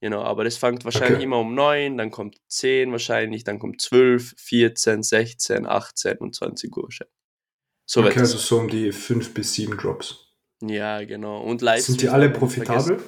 Genau, 0.00 0.22
aber 0.22 0.44
das 0.44 0.56
fängt 0.56 0.84
wahrscheinlich 0.84 1.16
Okay. 1.16 1.24
immer 1.24 1.40
um 1.40 1.54
9, 1.54 1.98
dann 1.98 2.10
kommt 2.10 2.36
10 2.48 2.92
wahrscheinlich, 2.92 3.44
dann 3.44 3.58
kommt 3.58 3.80
12, 3.80 4.34
14, 4.38 5.02
16, 5.02 5.66
18 5.66 6.18
und 6.18 6.34
20 6.34 6.74
Uhr 6.76 6.84
wahrscheinlich. 6.84 7.14
So 7.84 8.02
okay, 8.04 8.20
also 8.20 8.38
so 8.38 8.58
um 8.58 8.68
die 8.68 8.92
fünf 8.92 9.34
bis 9.34 9.54
sieben 9.54 9.76
Drops. 9.76 10.32
Ja, 10.62 11.02
genau. 11.04 11.40
Und 11.42 11.62
live. 11.62 11.84
Sind 11.84 12.00
die 12.00 12.08
alle 12.08 12.30
profitabel? 12.30 13.02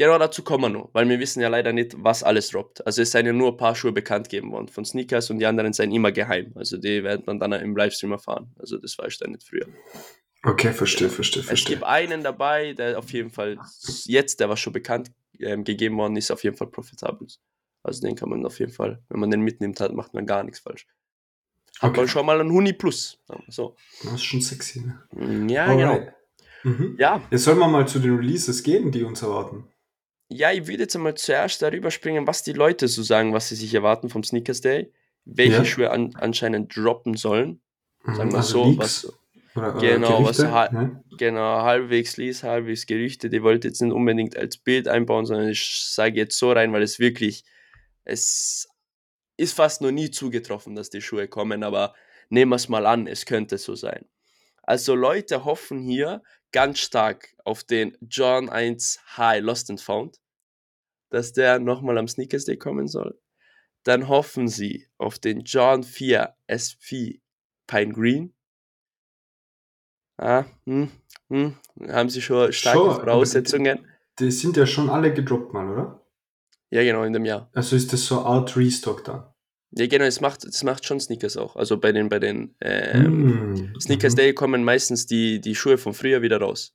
Genau 0.00 0.18
dazu 0.18 0.42
kommen 0.42 0.64
wir 0.64 0.68
noch, 0.70 0.88
weil 0.94 1.06
wir 1.10 1.18
wissen 1.20 1.42
ja 1.42 1.48
leider 1.48 1.74
nicht, 1.74 1.92
was 2.02 2.22
alles 2.22 2.48
droppt. 2.48 2.86
Also 2.86 3.02
es 3.02 3.10
seien 3.10 3.26
ja 3.26 3.34
nur 3.34 3.50
ein 3.50 3.56
paar 3.58 3.74
Schuhe 3.74 3.92
bekannt 3.92 4.30
gegeben 4.30 4.50
worden 4.50 4.68
von 4.68 4.86
Sneakers 4.86 5.28
und 5.28 5.40
die 5.40 5.44
anderen 5.44 5.74
seien 5.74 5.92
immer 5.92 6.10
geheim. 6.10 6.52
Also 6.54 6.78
die 6.78 7.04
werden 7.04 7.22
man 7.26 7.38
dann 7.38 7.52
im 7.52 7.76
Livestream 7.76 8.12
erfahren. 8.12 8.50
Also 8.58 8.78
das 8.78 8.96
weiß 8.96 9.08
ich 9.12 9.18
dann 9.18 9.32
nicht 9.32 9.46
früher. 9.46 9.66
Okay, 10.42 10.72
verstehe, 10.72 11.10
verstehe, 11.10 11.42
Es 11.42 11.48
verstehe. 11.48 11.76
gibt 11.76 11.86
einen 11.86 12.22
dabei, 12.22 12.72
der 12.72 12.98
auf 12.98 13.12
jeden 13.12 13.28
Fall 13.28 13.58
jetzt, 14.06 14.40
der 14.40 14.48
was 14.48 14.58
schon 14.58 14.72
bekannt 14.72 15.10
ähm, 15.38 15.64
gegeben 15.64 15.98
worden 15.98 16.16
ist, 16.16 16.30
auf 16.30 16.42
jeden 16.44 16.56
Fall 16.56 16.68
profitabel 16.68 17.26
ist. 17.26 17.38
Also 17.82 18.00
den 18.00 18.16
kann 18.16 18.30
man 18.30 18.46
auf 18.46 18.58
jeden 18.58 18.72
Fall, 18.72 19.02
wenn 19.10 19.20
man 19.20 19.30
den 19.30 19.42
mitnimmt, 19.42 19.80
hat, 19.80 19.92
macht 19.92 20.14
man 20.14 20.24
gar 20.24 20.42
nichts 20.44 20.60
falsch. 20.60 20.86
Hat 21.78 21.90
Okay. 21.90 22.00
man 22.00 22.08
schon 22.08 22.24
mal 22.24 22.40
einen 22.40 22.50
Huni 22.52 22.72
plus. 22.72 23.18
So. 23.48 23.76
Das 24.02 24.14
ist 24.14 24.24
schon 24.24 24.40
sexy, 24.40 24.80
ne? 24.80 25.46
Ja, 25.52 25.66
genau. 25.74 25.92
Alright. 25.92 26.14
Mhm. 26.64 26.96
Ja, 26.98 27.22
Jetzt 27.30 27.44
sollen 27.44 27.58
wir 27.58 27.68
mal 27.68 27.86
zu 27.86 27.98
den 27.98 28.16
Releases 28.16 28.62
gehen, 28.62 28.90
die 28.92 29.02
uns 29.02 29.20
erwarten. 29.22 29.64
Ja, 30.32 30.52
ich 30.52 30.66
würde 30.68 30.84
jetzt 30.84 30.94
einmal 30.94 31.14
zuerst 31.16 31.60
darüber 31.60 31.90
springen, 31.90 32.26
was 32.26 32.42
die 32.44 32.52
Leute 32.52 32.86
so 32.88 33.02
sagen, 33.02 33.32
was 33.32 33.48
sie 33.48 33.56
sich 33.56 33.74
erwarten 33.74 34.08
vom 34.08 34.22
Sneakers 34.22 34.60
Day, 34.60 34.92
welche 35.24 35.56
Ja. 35.56 35.64
Schuhe 35.64 35.90
an, 35.90 36.14
anscheinend 36.14 36.74
droppen 36.76 37.16
sollen. 37.16 37.60
Mhm, 38.04 38.14
Sagen 38.14 38.30
wir 38.32 38.36
also 38.38 38.52
so, 38.52 38.64
Leaks 38.70 38.78
was 38.78 39.12
oder, 39.56 39.76
oder 39.76 39.80
genau, 39.80 40.24
was 40.24 40.36
Gerüchte, 40.36 40.52
halt- 40.54 40.72
ne? 40.72 41.02
genau 41.18 41.62
halbwegs 41.62 42.16
liest, 42.16 42.44
halbwegs 42.44 42.86
Gerüchte. 42.86 43.28
Die 43.28 43.42
wollte 43.42 43.66
jetzt 43.68 43.82
nicht 43.82 43.92
unbedingt 43.92 44.36
als 44.36 44.56
Bild 44.56 44.86
einbauen, 44.86 45.26
sondern 45.26 45.48
ich 45.48 45.82
sage 45.92 46.16
jetzt 46.16 46.38
so 46.38 46.52
rein, 46.52 46.72
weil 46.72 46.82
es 46.82 47.00
wirklich, 47.00 47.44
es 48.04 48.68
ist 49.36 49.54
fast 49.54 49.82
noch 49.82 49.90
nie 49.90 50.10
zugetroffen, 50.12 50.76
dass 50.76 50.90
die 50.90 51.02
Schuhe 51.02 51.26
kommen, 51.26 51.64
aber 51.64 51.94
nehmen 52.28 52.50
wir 52.52 52.56
es 52.56 52.68
mal 52.68 52.86
an, 52.86 53.08
es 53.08 53.26
könnte 53.26 53.58
so 53.58 53.74
sein. 53.74 54.04
Also 54.62 54.94
Leute 54.94 55.44
hoffen 55.44 55.80
hier 55.82 56.22
ganz 56.52 56.78
stark 56.78 57.28
auf 57.44 57.64
den 57.64 57.96
John 58.00 58.48
1 58.48 59.00
High 59.16 59.42
Lost 59.42 59.70
and 59.70 59.80
Found, 59.80 60.20
dass 61.10 61.32
der 61.32 61.58
nochmal 61.58 61.98
am 61.98 62.08
Sneakers 62.08 62.44
Day 62.44 62.56
kommen 62.56 62.88
soll. 62.88 63.18
Dann 63.84 64.08
hoffen 64.08 64.48
sie 64.48 64.88
auf 64.98 65.18
den 65.18 65.40
John 65.40 65.82
4 65.82 66.34
SP 66.46 67.20
Pine 67.66 67.92
Green. 67.92 68.34
Ah, 70.18 70.44
hm, 70.66 70.90
hm, 71.30 71.56
haben 71.88 72.10
sie 72.10 72.20
schon 72.20 72.52
starke 72.52 72.78
Schon, 72.78 72.94
Voraussetzungen? 72.96 73.86
Die 74.18 74.30
sind 74.30 74.56
ja 74.56 74.66
schon 74.66 74.90
alle 74.90 75.14
gedroppt 75.14 75.54
mal, 75.54 75.68
oder? 75.70 76.04
Ja, 76.68 76.82
genau, 76.82 77.04
in 77.04 77.14
dem 77.14 77.24
Jahr. 77.24 77.48
Also 77.54 77.74
ist 77.74 77.92
das 77.92 78.04
so 78.04 78.20
Art 78.20 78.56
Restock 78.56 79.02
dann? 79.04 79.29
Ja, 79.72 79.86
genau, 79.86 80.04
es 80.04 80.20
macht, 80.20 80.44
es 80.44 80.62
macht 80.64 80.84
schon 80.84 81.00
Sneakers 81.00 81.36
auch. 81.36 81.56
Also 81.56 81.78
bei 81.78 81.92
den, 81.92 82.08
bei 82.08 82.18
den 82.18 82.54
ähm, 82.60 83.30
Mm, 83.54 83.80
Sneakers 83.80 84.14
mhm, 84.14 84.16
Day 84.16 84.34
kommen 84.34 84.64
meistens 84.64 85.06
die, 85.06 85.40
die 85.40 85.54
Schuhe 85.54 85.78
von 85.78 85.94
früher 85.94 86.22
wieder 86.22 86.38
raus. 86.40 86.74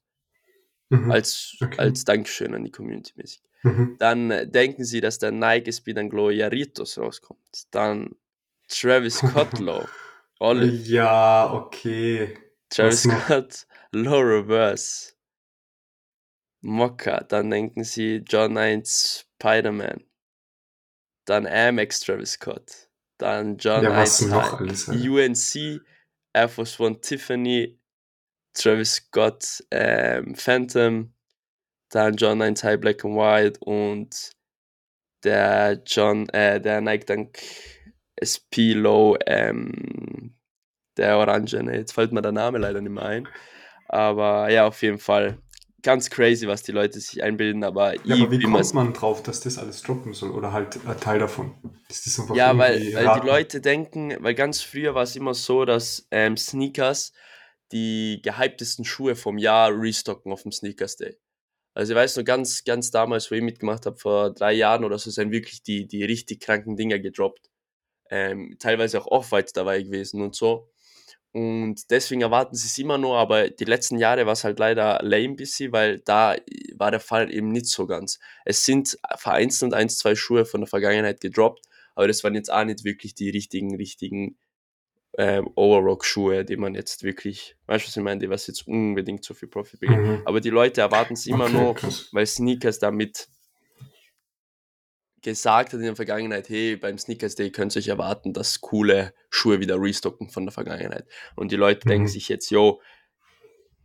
mhm, 0.90 1.12
Als, 1.12 1.58
Okay. 1.62 1.78
als 1.78 2.06
Dankeschön 2.06 2.54
an 2.56 2.64
die 2.64 2.72
Community 2.72 3.14
mäßig. 3.18 3.42
mhm. 3.64 4.00
Dann 4.00 4.32
äh, 4.32 4.48
denken 4.48 4.86
sie, 4.86 5.02
dass 5.02 5.20
der 5.20 5.32
Nike 5.32 5.74
Speed 5.74 5.98
and 5.98 6.10
Glow 6.12 6.30
Yaritos 6.32 6.98
rauskommt. 6.98 7.42
Dann 7.72 8.16
Travis 8.70 9.18
Scott 9.18 9.60
Low. 9.60 9.86
Olive. 10.40 10.86
Ja, 10.88 11.52
okay. 11.54 12.38
Travis 12.70 13.06
was? 13.06 13.24
Scott 13.26 13.68
Low 13.92 14.22
Reverse. 14.22 15.14
Mokka. 16.62 17.24
Dann 17.24 17.50
denken 17.50 17.84
sie 17.84 18.24
John 18.28 18.58
1 18.58 19.26
Spider-Man. 19.40 20.05
Dann 21.26 21.48
Amex 21.48 22.00
Travis 22.02 22.34
Scott. 22.34 22.90
Dann 23.18 23.58
John 23.58 23.84
Ja, 23.84 23.90
was 23.96 24.22
1 24.22 24.32
noch 24.32 24.52
High. 24.52 24.60
alles? 24.60 24.90
Alter? 24.90 25.02
UNC, 25.12 25.82
Air 26.34 26.50
Force 26.50 26.80
One 26.80 27.00
Tiffany, 27.02 27.80
Travis 28.54 28.96
Scott 28.96 29.64
ähm, 29.72 30.36
Phantom, 30.36 31.14
dann 31.90 32.16
John 32.16 32.42
1 32.42 32.64
High 32.64 32.80
Black 32.80 33.04
and 33.06 33.16
White 33.16 33.60
und 33.62 34.32
der 35.24 35.82
John, 35.86 36.30
äh, 36.30 36.62
der 36.62 36.82
Nike 36.82 37.06
Dunk 37.06 37.40
SP 38.20 38.74
Low, 38.74 39.18
ähm, 39.26 40.36
der 40.98 41.18
Orangene, 41.18 41.76
jetzt 41.76 41.94
fällt 41.94 42.12
mir 42.12 42.22
der 42.22 42.32
Name 42.32 42.58
leider 42.58 42.82
nicht 42.82 42.92
mehr 42.92 43.06
ein. 43.06 43.28
Aber 43.88 44.50
ja, 44.50 44.66
auf 44.68 44.82
jeden 44.82 45.00
Fall 45.00 45.38
ganz 45.86 46.10
crazy, 46.10 46.48
was 46.48 46.64
die 46.64 46.72
Leute 46.74 47.00
sich 47.00 47.24
einbilden, 47.24 47.64
aber, 47.64 47.96
Ja, 48.06 48.16
aber 48.16 48.32
wie 48.32 48.42
kommt 48.44 48.74
man 48.74 48.94
drauf, 48.94 49.24
dass 49.24 49.40
das 49.40 49.58
alles 49.58 49.82
droppen 49.84 50.14
soll? 50.14 50.32
Oder 50.32 50.52
halt 50.52 50.86
ein 50.86 51.00
Teil 51.00 51.20
davon? 51.20 51.54
Ist 51.88 52.06
das 52.06 52.20
einfach 52.20 52.36
Ja, 52.36 52.58
weil, 52.58 52.94
weil 52.94 53.22
die? 53.22 53.28
Leute 53.28 53.62
denken, 53.62 54.16
weil 54.20 54.36
ganz 54.36 54.62
früher 54.62 54.96
war 54.96 55.04
es 55.04 55.16
immer 55.16 55.34
so, 55.34 55.64
dass 55.64 56.08
ähm, 56.12 56.36
Sneakers 56.38 57.14
die 57.72 58.22
gehyptesten 58.24 58.84
Schuhe 58.86 59.16
vom 59.16 59.38
Jahr 59.38 59.72
restocken 59.72 60.32
auf 60.32 60.44
dem 60.44 60.52
Sneakers 60.52 60.98
Day. 60.98 61.18
Also 61.74 61.94
ich 61.94 61.98
weiß 61.98 62.16
nur 62.16 62.26
ganz, 62.26 62.64
ganz 62.64 62.90
damals, 62.92 63.30
wo 63.32 63.36
ich 63.36 63.42
mitgemacht 63.42 63.86
habe, 63.86 63.98
vor 63.98 64.34
drei 64.34 64.54
Jahren 64.54 64.86
oder 64.86 64.98
so, 64.98 65.12
sind 65.12 65.32
wirklich 65.32 65.62
die, 65.64 65.88
die 65.88 66.04
richtig 66.04 66.42
kranken 66.42 66.76
Dinger 66.78 67.00
gedroppt. 67.00 67.50
Ähm, 68.10 68.56
teilweise 68.60 69.02
auch 69.02 69.08
Off-White 69.08 69.52
dabei 69.54 69.82
gewesen 69.82 70.22
und 70.22 70.36
so. 70.36 70.70
Und 71.36 71.92
deswegen 71.92 72.22
erwarten 72.22 72.56
sie 72.56 72.68
es 72.68 72.78
immer 72.78 72.98
nur, 72.98 73.18
aber 73.18 73.50
die 73.50 73.66
letzten 73.66 73.98
Jahre 73.98 74.26
war 74.26 74.32
es 74.32 74.46
halt 74.46 74.58
leider 74.58 75.02
lame 75.04 75.36
bisschen, 75.36 75.74
weil 75.74 76.00
da 76.00 76.38
war 76.76 76.92
der 76.92 77.02
Fall 77.02 77.30
eben 77.30 77.50
nicht 77.50 77.66
so 77.66 77.88
ganz. 77.88 78.20
Es 78.46 78.64
sind 78.64 78.98
vereinzelt 79.18 79.74
eins, 79.74 79.98
zwei 79.98 80.16
Schuhe 80.16 80.46
von 80.46 80.62
der 80.62 80.70
Vergangenheit 80.70 81.20
gedroppt, 81.20 81.66
aber 81.94 82.08
das 82.08 82.24
waren 82.24 82.36
jetzt 82.36 82.50
auch 82.50 82.64
nicht 82.64 82.86
wirklich 82.86 83.16
die 83.16 83.32
richtigen, 83.32 83.76
richtigen 83.76 84.38
ähm, 85.18 85.50
Overrock-Schuhe, 85.56 86.46
die 86.46 86.56
man 86.56 86.74
jetzt 86.74 87.04
wirklich, 87.04 87.58
weißt 87.66 87.84
du, 87.84 87.90
was 87.90 87.98
ich 87.98 88.04
meine, 88.04 88.22
die 88.22 88.30
was 88.30 88.48
jetzt 88.48 88.66
unbedingt 88.66 89.26
so 89.26 89.34
viel 89.34 89.50
Profit 89.50 89.82
bringen. 89.82 90.04
Mhm. 90.04 90.22
Aber 90.24 90.40
die 90.40 90.52
Leute 90.52 90.80
erwarten 90.80 91.16
es 91.16 91.28
immer 91.28 91.48
Okay, 91.48 91.54
nur, 91.54 91.76
krass. 91.76 92.08
weil 92.14 92.26
Sneakers 92.26 92.80
damit 92.80 93.28
gesagt 95.34 95.74
hat 95.74 95.80
in 95.80 95.86
der 95.86 95.96
Vergangenheit, 95.96 96.48
hey, 96.50 96.76
beim 96.78 96.98
Sneakers 96.98 97.36
Day 97.36 97.52
könnt 97.52 97.76
ihr 97.76 97.80
euch 97.80 97.88
erwarten, 97.90 98.34
dass 98.34 98.62
coole 98.62 99.14
Schuhe 99.30 99.60
wieder 99.60 99.80
restocken 99.80 100.30
von 100.30 100.46
der 100.46 100.54
Vergangenheit. 100.54 101.06
Und 101.36 101.52
die 101.52 101.56
Leute 101.58 101.88
denken 101.88 102.04
Mhm. 102.04 102.10
sich 102.10 102.30
jetzt, 102.30 102.50
yo, 102.52 102.82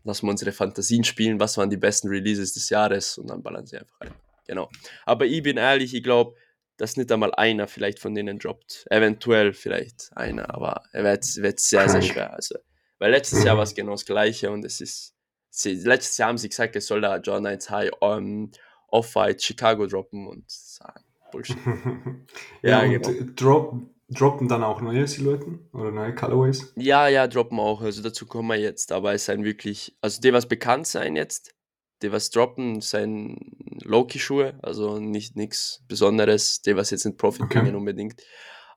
lassen 0.04 0.26
wir 0.26 0.30
unsere 0.30 0.52
Fantasien 0.52 1.04
spielen, 1.04 1.40
was 1.40 1.56
waren 1.58 1.70
die 1.70 1.76
besten 1.76 2.08
Releases 2.08 2.52
des 2.54 2.70
Jahres 2.70 3.18
und 3.18 3.28
dann 3.28 3.42
ballern 3.42 3.66
sie 3.66 3.78
einfach 3.78 4.00
rein. 4.00 4.14
Genau. 4.46 4.68
Aber 5.04 5.26
ich 5.26 5.42
bin 5.42 5.56
ehrlich, 5.56 5.94
ich 5.94 6.02
glaube, 6.02 6.34
dass 6.76 6.96
nicht 6.96 7.12
einmal 7.12 7.34
einer 7.34 7.68
vielleicht 7.68 7.98
von 7.98 8.14
denen 8.14 8.38
droppt. 8.38 8.86
Eventuell 8.90 9.52
vielleicht 9.52 10.10
einer, 10.16 10.52
aber 10.54 10.82
er 10.92 11.04
wird, 11.04 11.24
wird 11.36 11.60
sehr, 11.60 11.88
sehr 11.88 12.00
schwer. 12.02 12.32
Also, 12.32 12.56
weil 12.98 13.10
letztes 13.10 13.44
Jahr 13.44 13.54
Mhm. 13.54 13.58
war 13.58 13.64
es 13.64 13.74
genau 13.74 13.92
das 13.92 14.06
Gleiche 14.06 14.50
und 14.50 14.64
es 14.64 14.80
ist, 14.80 15.14
sie, 15.50 15.74
letztes 15.74 16.16
Jahr 16.16 16.28
haben 16.30 16.38
sie 16.38 16.48
gesagt, 16.48 16.74
es 16.76 16.86
soll 16.86 17.02
da 17.02 17.18
John 17.18 17.44
1 17.46 17.68
High 17.68 17.90
um, 18.00 18.50
Off-White 18.88 19.40
Chicago 19.44 19.86
droppen 19.86 20.26
und 20.26 20.46
ah, 20.80 20.94
Bullshit. 21.30 21.56
ja, 22.62 22.82
Ja, 22.82 22.86
genau. 22.86 23.10
drop, 23.36 23.74
droppen 24.08 24.48
dann 24.48 24.62
auch 24.62 24.80
neue 24.80 25.06
Silhouetten 25.06 25.68
oder 25.72 25.90
neue 25.90 26.14
Colorways? 26.14 26.72
Ja, 26.76 27.08
ja, 27.08 27.26
droppen 27.26 27.58
auch. 27.58 27.80
Also 27.82 28.02
dazu 28.02 28.26
kommen 28.26 28.48
wir 28.48 28.56
jetzt. 28.56 28.92
Aber 28.92 29.14
es 29.14 29.26
sind 29.26 29.44
wirklich, 29.44 29.96
also 30.00 30.20
die, 30.20 30.32
was 30.32 30.46
bekannt 30.48 30.86
sein 30.86 31.16
jetzt, 31.16 31.54
die, 32.02 32.12
was 32.12 32.30
droppen, 32.30 32.80
sind 32.80 33.38
Loki-Schuhe. 33.84 34.58
Also 34.62 34.98
nicht 34.98 35.36
nichts 35.36 35.82
Besonderes, 35.88 36.62
die, 36.62 36.76
was 36.76 36.90
jetzt 36.90 37.04
nicht 37.04 37.18
Profit 37.18 37.42
Okay. 37.42 37.60
bringen 37.60 37.76
unbedingt. 37.76 38.22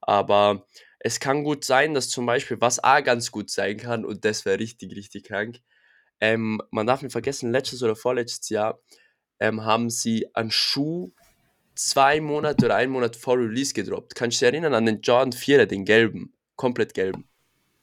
Aber 0.01 0.67
es 0.99 1.19
kann 1.19 1.43
gut 1.43 1.65
sein, 1.65 1.93
dass 1.93 2.09
zum 2.09 2.25
Beispiel, 2.25 2.59
was 2.61 2.83
auch 2.83 3.03
ganz 3.03 3.31
gut 3.31 3.49
sein 3.49 3.77
kann, 3.77 4.05
und 4.05 4.23
das 4.25 4.45
wäre 4.45 4.59
richtig, 4.59 4.95
richtig 4.95 5.25
krank, 5.25 5.59
ähm, 6.19 6.61
man 6.71 6.87
darf 6.87 7.01
nicht 7.01 7.11
vergessen, 7.11 7.51
letztes 7.51 7.83
oder 7.83 7.95
vorletztes 7.95 8.49
Jahr 8.49 8.79
ähm, 9.39 9.65
haben 9.65 9.89
sie 9.89 10.27
einen 10.33 10.51
Schuh 10.51 11.11
zwei 11.75 12.21
Monate 12.21 12.65
oder 12.65 12.75
einen 12.75 12.91
Monat 12.91 13.15
vor 13.15 13.37
Release 13.37 13.73
gedroppt. 13.73 14.15
Kannst 14.15 14.41
du 14.41 14.45
dich 14.45 14.53
erinnern 14.53 14.73
an 14.73 14.85
den 14.85 15.01
Jordan 15.01 15.33
4, 15.33 15.65
den 15.65 15.85
gelben, 15.85 16.33
komplett 16.55 16.93
gelben? 16.93 17.27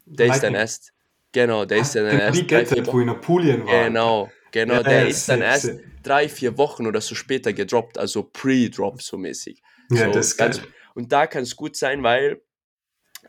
Der 0.06 0.26
ist 0.26 0.42
dann 0.42 0.52
Lightning. 0.52 0.60
erst, 0.60 0.92
genau, 1.32 1.64
der 1.64 1.78
ist 1.78 1.94
dann 1.94 2.04
den 2.06 2.18
erst 2.18 2.38
vier 2.38 2.58
Regetted, 2.58 2.92
wo 2.92 3.00
in 3.00 3.08
Apulien 3.08 3.66
war. 3.66 3.84
Genau, 3.84 4.30
genau, 4.50 4.74
Ja, 4.74 4.82
der 4.82 5.08
ist 5.08 5.28
dann 5.28 5.42
erst 5.42 5.72
drei, 6.02 6.28
vier 6.28 6.56
Wochen 6.58 6.86
oder 6.86 7.00
so 7.00 7.14
später 7.14 7.52
gedroppt, 7.52 7.98
also 7.98 8.22
Pre-Drop 8.22 9.02
so 9.02 9.16
mäßig. 9.16 9.62
Ja, 9.90 10.06
So 10.06 10.12
das 10.12 10.28
ist 10.28 10.36
ganz, 10.36 10.60
und 10.94 11.12
da 11.12 11.26
kann 11.26 11.42
es 11.42 11.56
gut 11.56 11.76
sein, 11.76 12.02
weil 12.02 12.40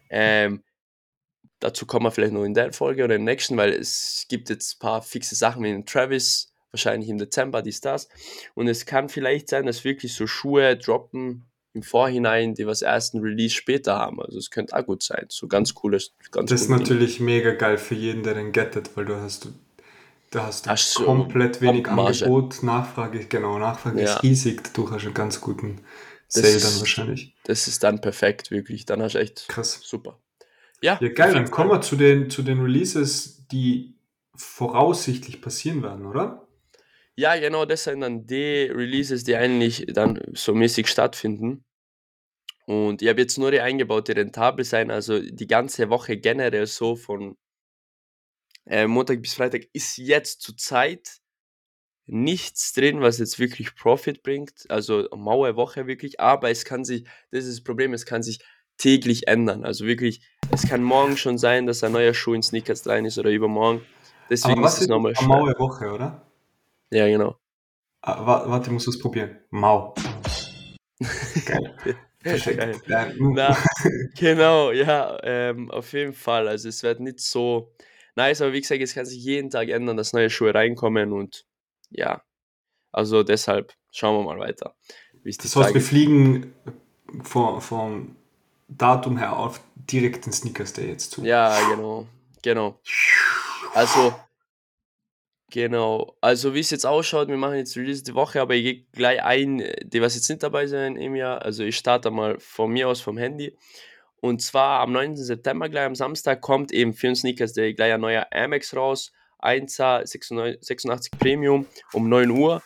ähm, 0.09 0.63
dazu 1.59 1.85
kommen 1.85 2.05
wir 2.05 2.11
vielleicht 2.11 2.33
noch 2.33 2.43
in 2.43 2.53
der 2.53 2.73
Folge 2.73 3.03
oder 3.03 3.15
im 3.15 3.23
nächsten, 3.23 3.57
weil 3.57 3.71
es 3.71 4.25
gibt 4.29 4.49
jetzt 4.49 4.75
ein 4.75 4.79
paar 4.79 5.01
fixe 5.01 5.35
Sachen 5.35 5.63
wie 5.63 5.69
den 5.69 5.85
Travis, 5.85 6.50
wahrscheinlich 6.71 7.09
im 7.09 7.17
Dezember, 7.17 7.61
dies, 7.61 7.81
das. 7.81 8.07
Und 8.55 8.67
es 8.67 8.85
kann 8.85 9.09
vielleicht 9.09 9.49
sein, 9.49 9.65
dass 9.65 9.83
wirklich 9.83 10.13
so 10.13 10.27
Schuhe 10.27 10.77
droppen 10.77 11.45
im 11.73 11.83
Vorhinein, 11.83 12.53
die 12.53 12.65
was 12.65 12.81
ersten 12.81 13.19
Release 13.19 13.55
später 13.55 13.97
haben. 13.97 14.21
Also 14.21 14.37
es 14.37 14.49
könnte 14.51 14.75
auch 14.75 14.85
gut 14.85 15.03
sein. 15.03 15.25
So 15.29 15.47
ganz 15.47 15.73
cooles, 15.73 16.13
ganz 16.31 16.49
Das 16.49 16.61
ist 16.61 16.69
natürlich 16.69 17.19
mega 17.19 17.51
geil 17.53 17.77
für 17.77 17.95
jeden, 17.95 18.23
der 18.23 18.33
den 18.33 18.51
gettet, 18.51 18.91
weil 18.95 19.05
du 19.05 19.15
hast, 19.15 19.47
da 20.31 20.45
hast 20.47 20.65
du 20.65 20.69
Hast 20.69 20.97
du 20.97 21.05
komplett 21.05 21.61
wenig 21.61 21.83
Top-Marge. 21.83 22.25
Angebot, 22.25 22.63
Nachfrage, 22.63 23.25
genau, 23.25 23.57
Nachfrage 23.57 24.01
Ja. 24.01 24.15
ist 24.15 24.23
riesig, 24.23 24.63
dadurch 24.63 24.91
hast 24.91 25.01
du 25.03 25.07
einen 25.07 25.13
ganz 25.13 25.39
guten 25.41 25.81
Das 26.33 26.43
Sale 26.43 26.55
ist- 26.55 26.65
dann 26.73 26.79
wahrscheinlich. 26.79 27.35
Das 27.45 27.67
ist 27.67 27.83
dann 27.83 27.99
perfekt, 28.01 28.51
wirklich. 28.51 28.85
Dann 28.85 29.01
hast 29.01 29.15
du 29.15 29.19
echt 29.19 29.47
Krass. 29.49 29.79
super. 29.83 30.19
Ja, 30.81 30.97
Ja, 31.01 31.09
geil, 31.09 31.33
dann 31.33 31.51
kommen 31.51 31.69
wir 31.69 31.81
zu 31.81 31.95
den, 31.95 32.29
zu 32.29 32.41
den 32.41 32.59
Releases, 32.61 33.45
die 33.51 33.93
voraussichtlich 34.35 35.41
passieren 35.41 35.83
werden, 35.83 36.05
oder? 36.05 36.47
Ja, 37.17 37.35
genau, 37.37 37.65
das 37.65 37.83
sind 37.83 38.01
dann 38.01 38.25
die 38.25 38.69
Releases, 38.71 39.23
die 39.23 39.35
eigentlich 39.35 39.85
dann 39.89 40.19
so 40.33 40.53
mäßig 40.53 40.87
stattfinden. 40.87 41.65
Und 42.65 43.01
ich 43.01 43.09
habe 43.09 43.21
jetzt 43.21 43.37
nur 43.37 43.51
die 43.51 43.59
eingebaut, 43.59 44.07
die 44.07 44.13
rentabel 44.13 44.63
sein. 44.63 44.91
Also 44.91 45.19
die 45.19 45.47
ganze 45.47 45.89
Woche 45.89 46.17
generell 46.17 46.67
so 46.67 46.95
von 46.95 47.37
äh, 48.65 48.87
Montag 48.87 49.21
bis 49.21 49.33
Freitag 49.33 49.63
ist 49.73 49.97
jetzt 49.97 50.41
zur 50.41 50.55
Zeit 50.55 51.19
nichts 52.05 52.73
drin, 52.73 53.01
was 53.01 53.19
jetzt 53.19 53.39
wirklich 53.39 53.75
Profit 53.75 54.23
bringt. 54.23 54.65
Also 54.69 55.09
eine 55.09 55.21
maue 55.21 55.55
Woche 55.55 55.87
wirklich. 55.87 56.19
Aber 56.19 56.49
es 56.49 56.63
kann 56.65 56.85
sich, 56.85 57.03
das 57.31 57.45
ist 57.45 57.57
das 57.57 57.63
Problem, 57.63 57.93
es 57.93 58.05
kann 58.05 58.23
sich 58.23 58.39
täglich 58.77 59.27
ändern. 59.27 59.65
Also 59.65 59.85
wirklich, 59.85 60.21
es 60.51 60.67
kann 60.67 60.83
morgen 60.83 61.17
schon 61.17 61.37
sein, 61.37 61.65
dass 61.67 61.83
ein 61.83 61.91
neuer 61.91 62.13
Schuh 62.13 62.33
in 62.33 62.41
Sneakers 62.41 62.87
rein 62.87 63.05
ist 63.05 63.17
oder 63.17 63.31
übermorgen. 63.31 63.81
Deswegen 64.29 64.63
ist 64.63 64.81
es 64.81 64.87
nochmal 64.87 65.15
schwer. 65.15 65.27
maue 65.27 65.53
Woche, 65.59 65.91
oder? 65.91 66.30
Ja, 66.91 67.07
genau. 67.07 67.38
Ah, 68.01 68.25
wa- 68.25 68.50
warte, 68.50 68.67
ich 68.67 68.74
muss 68.74 68.86
das 68.86 69.00
probieren. 69.00 69.39
Mau. 69.50 69.93
Geil. 71.45 71.75
Geil. 72.24 72.81
Ja, 72.88 73.12
Na, 73.17 73.57
genau, 74.15 74.71
ja, 74.71 75.17
ähm, 75.24 75.71
auf 75.71 75.93
jeden 75.93 76.13
Fall. 76.13 76.48
Also 76.48 76.69
es 76.69 76.83
wird 76.83 77.00
nicht 77.00 77.19
so 77.19 77.74
nice, 78.15 78.41
aber 78.41 78.53
wie 78.53 78.62
gesagt, 78.62 78.81
es 78.81 78.93
kann 78.93 79.05
sich 79.05 79.24
jeden 79.24 79.50
Tag 79.50 79.69
ändern, 79.69 79.98
dass 79.98 80.13
neue 80.13 80.29
Schuhe 80.29 80.53
reinkommen 80.53 81.13
und 81.13 81.45
ja, 81.89 82.21
also 82.91 83.24
deshalb 83.24 83.74
schauen 83.91 84.17
wir 84.24 84.33
mal 84.33 84.39
weiter. 84.39 84.75
es 85.24 85.38
Das 85.38 85.55
heißt, 85.55 85.63
Tage- 85.65 85.74
wir 85.75 85.81
fliegen 85.81 86.53
vom, 87.24 87.60
vom 87.62 88.15
Datum 88.67 89.17
her 89.17 89.36
auf 89.38 89.60
direkt 89.75 90.25
den 90.27 90.33
Sneakers 90.33 90.74
Day 90.74 90.89
jetzt 90.89 91.12
zu. 91.12 91.24
Ja, 91.24 91.57
genau, 91.69 92.07
genau. 92.43 92.79
Also, 93.74 94.13
genau. 95.51 96.15
Also, 96.22 96.53
wie 96.55 96.60
es 96.62 96.72
jetzt 96.72 96.86
ausschaut, 96.86 97.27
wir 97.27 97.38
machen 97.38 97.58
jetzt 97.58 97.77
Release 97.77 98.03
die 98.03 98.15
Woche, 98.15 98.41
aber 98.41 98.55
ich 98.55 98.63
gehe 98.63 98.86
gleich 98.93 99.24
ein, 99.24 99.63
die 99.84 100.01
was 100.01 100.15
jetzt 100.15 100.29
nicht 100.29 100.41
dabei 100.41 100.65
sind 100.65 100.96
im 100.98 101.15
Jahr. 101.15 101.41
Also, 101.43 101.63
ich 101.63 101.75
starte 101.77 102.10
mal 102.10 102.39
von 102.39 102.72
mir 102.72 102.88
aus 102.88 103.01
vom 103.01 103.17
Handy. 103.17 103.55
Und 104.22 104.41
zwar 104.41 104.79
am 104.79 104.91
9. 104.91 105.15
September, 105.17 105.70
gleich 105.70 105.86
am 105.86 105.96
Samstag, 105.96 106.41
kommt 106.41 106.72
eben 106.72 106.93
für 106.93 107.08
den 107.08 107.15
Sneakers 107.15 107.53
Day 107.53 107.74
gleich 107.74 107.93
ein 107.93 108.01
neuer 108.01 108.27
Amex 108.31 108.75
raus. 108.75 109.12
1er 109.41 110.05
96 110.05 110.60
86 110.62 111.12
Premium 111.20 111.65
um 111.93 112.10
9 112.10 112.29
Uhr. 112.29 112.62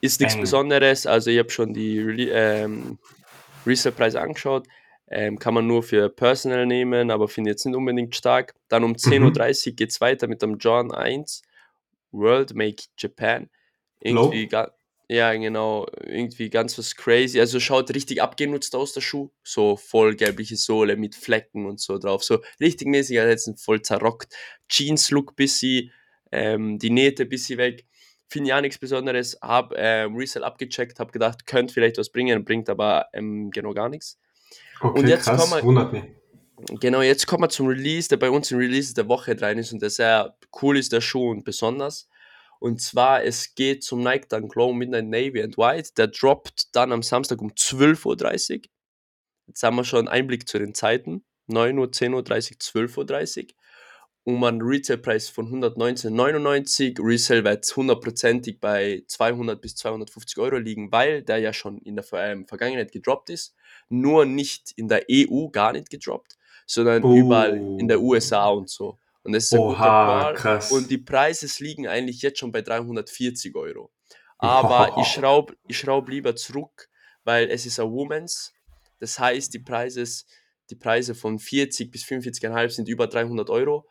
Ist 0.00 0.20
nichts. 0.20 0.36
Besonderes. 0.38 1.06
Also, 1.06 1.30
ich 1.30 1.38
habe 1.38 1.50
schon 1.50 1.72
die 1.72 1.98
Rele- 1.98 2.30
ähm, 2.32 2.98
Resale-Preise 3.66 4.20
angeschaut. 4.20 4.66
Ähm, 5.10 5.38
kann 5.38 5.54
man 5.54 5.66
nur 5.66 5.82
für 5.82 6.08
Personal 6.08 6.66
nehmen, 6.66 7.10
aber 7.10 7.28
finde 7.28 7.50
jetzt 7.50 7.64
nicht 7.66 7.76
unbedingt 7.76 8.16
stark. 8.16 8.54
Dann 8.68 8.84
um 8.84 8.94
10.30 8.94 9.68
Uhr 9.68 9.72
geht 9.76 9.90
es 9.90 10.00
weiter 10.00 10.26
mit 10.26 10.42
dem 10.42 10.58
John 10.58 10.92
1 10.92 11.42
World 12.14 12.54
Make 12.54 12.84
Japan. 12.98 13.50
Irgendwie 14.00 14.42
Low? 14.44 14.48
ga, 14.48 14.72
ja, 15.08 15.32
genau, 15.34 15.86
irgendwie 16.00 16.48
ganz 16.48 16.78
was 16.78 16.94
crazy. 16.96 17.38
Also 17.38 17.60
schaut 17.60 17.94
richtig 17.94 18.22
abgenutzt 18.22 18.74
aus, 18.74 18.92
der 18.94 19.02
Schuh. 19.02 19.30
So 19.42 19.76
voll 19.76 20.14
gelbliche 20.14 20.56
Sohle 20.56 20.96
mit 20.96 21.14
Flecken 21.14 21.66
und 21.66 21.78
so 21.80 21.98
drauf. 21.98 22.24
So 22.24 22.40
richtig 22.60 22.88
mäßig, 22.88 23.20
als 23.20 23.46
jetzt 23.46 23.62
voll 23.64 23.82
zerrockt. 23.82 24.34
Jeans-Look 24.68 25.36
bisschen, 25.36 25.90
ähm, 26.32 26.78
die 26.78 26.90
Nähte 26.90 27.26
bisschen 27.26 27.58
weg. 27.58 27.84
Finde 28.26 28.48
ich 28.48 28.54
auch 28.54 28.60
nichts 28.62 28.78
Besonderes. 28.78 29.38
Hab 29.42 29.74
ähm, 29.76 30.16
Resale 30.16 30.46
abgecheckt, 30.46 30.98
hab 30.98 31.12
gedacht, 31.12 31.46
könnte 31.46 31.74
vielleicht 31.74 31.98
was 31.98 32.08
bringen, 32.10 32.42
bringt 32.44 32.70
aber 32.70 33.06
ähm, 33.12 33.50
genau 33.50 33.74
gar 33.74 33.90
nichts. 33.90 34.18
Okay, 34.80 35.00
Und 35.00 35.08
jetzt 35.08 35.24
krass, 35.26 35.38
kommen 35.50 35.60
wir- 35.60 35.64
wundert 35.66 35.92
mich. 35.92 36.04
Genau, 36.56 37.02
jetzt 37.02 37.26
kommen 37.26 37.42
wir 37.42 37.48
zum 37.48 37.66
Release, 37.66 38.08
der 38.08 38.16
bei 38.16 38.30
uns 38.30 38.50
im 38.50 38.58
Release 38.58 38.94
der 38.94 39.08
Woche 39.08 39.34
drin 39.34 39.58
ist 39.58 39.72
und 39.72 39.82
der 39.82 39.90
sehr 39.90 40.36
cool 40.62 40.78
ist, 40.78 40.92
der 40.92 41.00
Schuh 41.00 41.30
und 41.30 41.44
besonders. 41.44 42.08
Und 42.60 42.80
zwar, 42.80 43.24
es 43.24 43.54
geht 43.54 43.82
zum 43.82 44.02
Nike 44.02 44.28
Dunk 44.28 44.52
Glow 44.52 44.72
Midnight 44.72 45.06
Navy 45.06 45.42
and 45.42 45.58
White. 45.58 45.90
Der 45.96 46.06
droppt 46.06 46.74
dann 46.74 46.92
am 46.92 47.02
Samstag 47.02 47.40
um 47.42 47.50
12.30 47.50 48.54
Uhr. 48.56 48.62
Jetzt 49.48 49.62
haben 49.62 49.76
wir 49.76 49.84
schon 49.84 50.00
einen 50.00 50.08
Einblick 50.08 50.48
zu 50.48 50.58
den 50.58 50.74
Zeiten. 50.74 51.24
9 51.48 51.78
Uhr, 51.78 51.88
10.30 51.88 52.14
Uhr, 52.14 52.24
12.30 52.84 53.42
Uhr. 53.42 53.48
um 54.24 54.42
einen 54.44 54.62
Retailpreis 54.62 55.28
von 55.28 55.48
119,99, 55.52 56.98
Resale-Wert 57.04 57.70
hundertprozentig 57.76 58.60
bei 58.60 59.02
200 59.06 59.60
bis 59.60 59.76
250 59.76 60.38
Euro 60.38 60.56
liegen, 60.56 60.90
weil 60.90 61.22
der 61.22 61.38
ja 61.38 61.52
schon 61.52 61.78
in 61.78 61.96
der 61.96 62.06
ähm, 62.14 62.46
Vergangenheit 62.46 62.92
gedroppt 62.92 63.28
ist, 63.28 63.54
nur 63.90 64.24
nicht 64.24 64.72
in 64.76 64.88
der 64.88 65.04
EU 65.10 65.48
gar 65.48 65.72
nicht 65.72 65.90
gedroppt, 65.90 66.38
sondern 66.66 67.02
Oh. 67.02 67.14
überall 67.14 67.56
in 67.56 67.88
der 67.88 68.00
USA 68.00 68.48
und 68.48 68.68
so. 68.70 68.98
Und 69.22 69.32
das 69.32 69.44
ist 69.44 69.52
ein 69.54 69.58
guter 69.60 69.78
Oha, 69.80 70.22
Call. 70.22 70.34
krass. 70.34 70.70
Und 70.72 70.90
die 70.90 70.98
Preise 70.98 71.46
liegen 71.62 71.86
eigentlich 71.88 72.20
jetzt 72.22 72.38
schon 72.38 72.52
bei 72.52 72.60
340 72.62 73.54
Euro. 73.56 73.90
Aber 74.38 74.88
ich 74.90 74.96
Wow. 74.96 75.06
schraube 75.06 75.56
ich 75.66 75.78
schraub 75.78 76.08
lieber 76.08 76.36
zurück, 76.36 76.88
weil 77.24 77.50
es 77.50 77.64
ist 77.66 77.80
ein 77.80 77.90
Women's. 77.90 78.52
Das 79.00 79.18
heißt, 79.18 79.52
die 79.54 79.58
Preise, 79.60 80.04
die 80.70 80.76
Preise 80.76 81.14
von 81.14 81.38
40 81.38 81.90
bis 81.90 82.04
45,5 82.04 82.70
sind 82.74 82.88
über 82.88 83.06
300 83.06 83.48
Euro. 83.50 83.86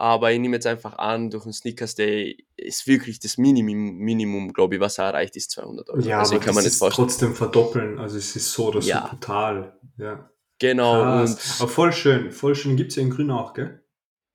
Aber 0.00 0.30
ich 0.30 0.38
nehme 0.38 0.56
jetzt 0.56 0.66
einfach 0.66 0.96
an, 0.96 1.28
durch 1.28 1.42
den 1.42 1.52
Sneakers 1.52 1.96
Day 1.96 2.46
ist 2.56 2.86
wirklich 2.86 3.18
das 3.18 3.36
Minimum, 3.36 3.96
Minimum 3.96 4.52
glaube 4.52 4.76
ich, 4.76 4.80
was 4.80 4.96
er 4.98 5.06
erreicht, 5.06 5.34
ist 5.36 5.50
200 5.50 5.90
Euro. 5.90 6.00
Ja, 6.00 6.20
also 6.20 6.34
aber 6.36 6.40
ich 6.40 6.46
kann 6.46 6.54
das 6.54 6.64
nicht 6.64 6.72
ist 6.74 6.94
trotzdem 6.94 7.34
verdoppeln. 7.34 7.98
Also 7.98 8.16
es 8.16 8.36
ist 8.36 8.52
so 8.52 8.70
so 8.72 8.78
Ja. 8.88 9.08
brutal. 9.08 9.76
Ja. 9.96 10.30
Genau, 10.58 11.02
Krass. 11.02 11.60
und 11.60 11.62
Aber 11.62 11.70
voll 11.70 11.92
schön. 11.92 12.32
Voll 12.32 12.54
schön. 12.54 12.76
Gibt 12.76 12.90
es 12.90 12.96
ja 12.96 13.02
in 13.02 13.10
Grün 13.10 13.30
auch, 13.30 13.52
gell? 13.54 13.82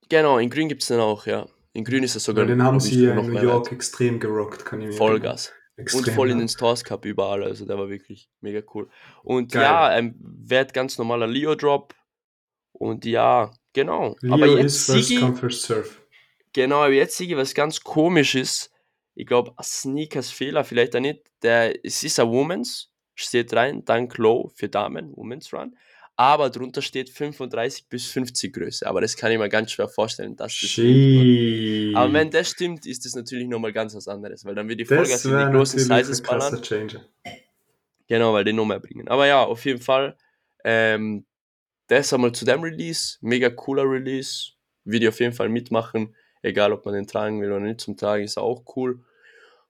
genau, 0.09 0.37
in 0.37 0.49
Grün 0.49 0.69
gibt 0.69 0.81
es 0.83 0.87
den 0.87 0.99
auch, 0.99 1.25
ja. 1.25 1.47
In 1.73 1.83
Grün 1.83 2.03
ist 2.03 2.15
es 2.15 2.23
sogar 2.23 2.43
Weil 2.43 2.49
den 2.55 2.63
haben 2.63 2.79
sie 2.79 3.03
ja 3.03 3.15
noch 3.15 3.23
in 3.25 3.33
New 3.33 3.41
York 3.41 3.65
wert. 3.65 3.73
extrem 3.73 4.19
gerockt, 4.19 4.63
kann 4.63 4.79
ich 4.81 4.87
mir 4.87 4.93
Vollgas. 4.93 5.47
erinnern. 5.47 5.59
Und 5.75 5.81
Extrem, 5.81 6.13
voll 6.13 6.29
in 6.29 6.37
den 6.37 6.47
Stores 6.49 6.83
gehabt, 6.83 7.03
überall. 7.05 7.43
Also 7.43 7.65
der 7.65 7.79
war 7.79 7.89
wirklich 7.89 8.29
mega 8.41 8.61
cool. 8.75 8.89
Und 9.23 9.51
Geil. 9.53 9.63
ja, 9.63 9.87
ein 9.87 10.13
Wert 10.19 10.71
ganz 10.71 10.99
normaler 10.99 11.25
Leo-Drop. 11.25 11.95
Und 12.73 13.05
ja, 13.05 13.51
genau. 13.73 14.15
Leo 14.21 14.33
aber 14.35 14.47
jetzt 14.59 14.85
first 14.85 15.07
Sigi, 15.07 15.19
come, 15.19 15.35
first 15.35 15.63
serve. 15.63 15.89
genau, 16.53 16.83
aber 16.83 16.93
jetzt 16.93 17.17
Sigi, 17.17 17.35
was 17.35 17.55
ganz 17.55 17.81
komisch 17.81 18.35
ist, 18.35 18.71
ich 19.15 19.25
glaube, 19.25 19.53
Sneakers 19.63 20.29
Fehler 20.29 20.63
vielleicht 20.63 20.95
auch 20.95 20.99
nicht. 20.99 21.21
Der, 21.41 21.83
es 21.83 22.03
ist 22.03 22.19
ein 22.19 22.29
Women's, 22.29 22.91
steht 23.15 23.51
rein, 23.53 23.83
dank 23.83 24.15
Low 24.19 24.51
für 24.55 24.69
Damen, 24.69 25.11
Women's 25.15 25.51
Run. 25.53 25.75
Aber 26.15 26.51
drunter 26.51 26.81
steht 26.81 27.09
35 27.09 27.87
bis 27.89 28.05
50 28.05 28.53
Größe. 28.53 28.85
Aber 28.85 29.01
das 29.01 29.17
kann 29.17 29.31
ich 29.31 29.39
mir 29.39 29.49
ganz 29.49 29.71
schwer 29.71 29.87
vorstellen, 29.87 30.35
dass 30.35 30.57
das 30.59 30.69
stimmt. 30.69 31.95
Aber 31.95 32.13
wenn 32.13 32.29
das 32.29 32.49
stimmt, 32.49 32.85
ist 32.85 33.05
das 33.05 33.15
natürlich 33.15 33.47
nochmal 33.47 33.73
ganz 33.73 33.95
was 33.95 34.07
anderes, 34.07 34.45
weil 34.45 34.53
dann 34.53 34.69
wird 34.69 34.79
die 34.79 34.85
Vollgas 34.85 35.23
das 35.23 35.25
in 35.25 35.37
die 35.37 35.51
großen 35.51 35.79
Sizes 35.79 36.21
ballern. 36.21 36.61
Genau, 38.07 38.33
weil 38.33 38.43
die 38.43 38.53
noch 38.53 38.65
mehr 38.65 38.79
bringen. 38.79 39.07
Aber 39.07 39.25
ja, 39.25 39.43
auf 39.43 39.65
jeden 39.65 39.81
Fall, 39.81 40.15
ähm, 40.63 41.25
das 41.87 42.13
einmal 42.13 42.31
zu 42.31 42.45
dem 42.45 42.61
Release. 42.61 43.17
Mega 43.21 43.49
cooler 43.49 43.89
Release. 43.89 44.51
Würde 44.83 45.05
ich 45.05 45.09
auf 45.09 45.19
jeden 45.19 45.33
Fall 45.33 45.49
mitmachen. 45.49 46.15
Egal, 46.41 46.73
ob 46.73 46.85
man 46.85 46.93
den 46.93 47.07
tragen 47.07 47.41
will 47.41 47.51
oder 47.51 47.61
nicht. 47.61 47.81
Zum 47.81 47.97
Tragen 47.97 48.23
ist 48.23 48.37
er 48.37 48.43
auch 48.43 48.63
cool. 48.75 49.03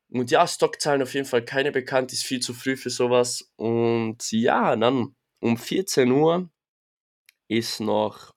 Und 0.09 0.29
ja, 0.29 0.45
Stockzahlen 0.47 1.01
auf 1.01 1.13
jeden 1.13 1.25
Fall 1.25 1.45
keine 1.45 1.71
bekannt. 1.71 2.11
Ist 2.13 2.23
viel 2.23 2.39
zu 2.39 2.53
früh 2.53 2.75
für 2.75 2.89
sowas. 2.89 3.51
Und 3.55 4.31
ja, 4.31 4.75
dann 4.75 5.15
um 5.43 5.57
14 5.57 6.09
Uhr 6.09 6.49
ist 7.49 7.81
noch 7.81 8.33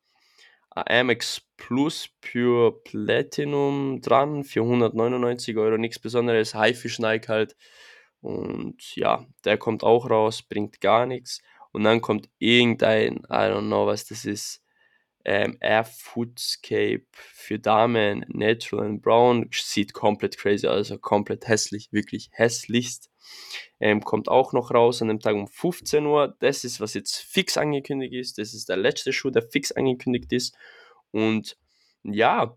Amex 0.71 1.41
Plus 1.57 2.09
Pure 2.21 2.83
Platinum 2.83 4.01
dran 4.01 4.43
für 4.43 4.63
199 4.63 5.57
Euro. 5.57 5.79
Nichts 5.79 6.01
Besonderes. 6.01 6.55
Haifisch 6.55 6.99
Nike 6.99 7.29
halt. 7.29 7.57
Und 8.21 8.97
ja, 8.97 9.25
der 9.45 9.57
kommt 9.57 9.85
auch 9.85 10.11
raus, 10.11 10.43
bringt 10.43 10.81
gar 10.81 11.07
nichts. 11.07 11.41
Und 11.71 11.85
dann 11.85 12.01
kommt 12.01 12.29
irgendein, 12.39 13.19
I 13.29 13.51
don't 13.51 13.69
know, 13.69 13.87
was 13.87 14.07
das 14.07 14.25
ist, 14.25 14.63
ähm, 15.29 15.59
Air 15.61 15.85
Foodscape 15.85 17.05
für 17.13 17.59
Damen, 17.59 18.25
Natural 18.29 18.87
and 18.87 19.03
Brown. 19.03 19.49
Sieht 19.53 19.93
komplett 19.93 20.39
crazy 20.39 20.69
aus, 20.69 20.77
also 20.77 20.99
komplett 20.99 21.49
hässlich, 21.49 21.93
wirklich 21.93 22.29
hässlichst. 22.31 23.11
Ähm, 23.81 24.03
kommt 24.03 24.29
auch 24.29 24.53
noch 24.53 24.71
raus 24.71 25.03
an 25.03 25.09
dem 25.09 25.19
Tag 25.19 25.35
um 25.35 25.49
15 25.49 26.07
Uhr. 26.07 26.37
Das 26.39 26.63
ist, 26.63 26.81
was 26.81 26.95
jetzt 26.95 27.17
fix 27.17 27.59
angekündigt 27.59 28.15
ist. 28.15 28.39
Das 28.39 28.55
ist 28.55 28.69
der 28.69 28.77
letzte 28.77 29.13
Schuh, 29.13 29.31
der 29.31 29.43
fix 29.43 29.73
angekündigt 29.73 30.33
ist. 30.33 30.57
Und 31.11 31.59
ja, 32.05 32.57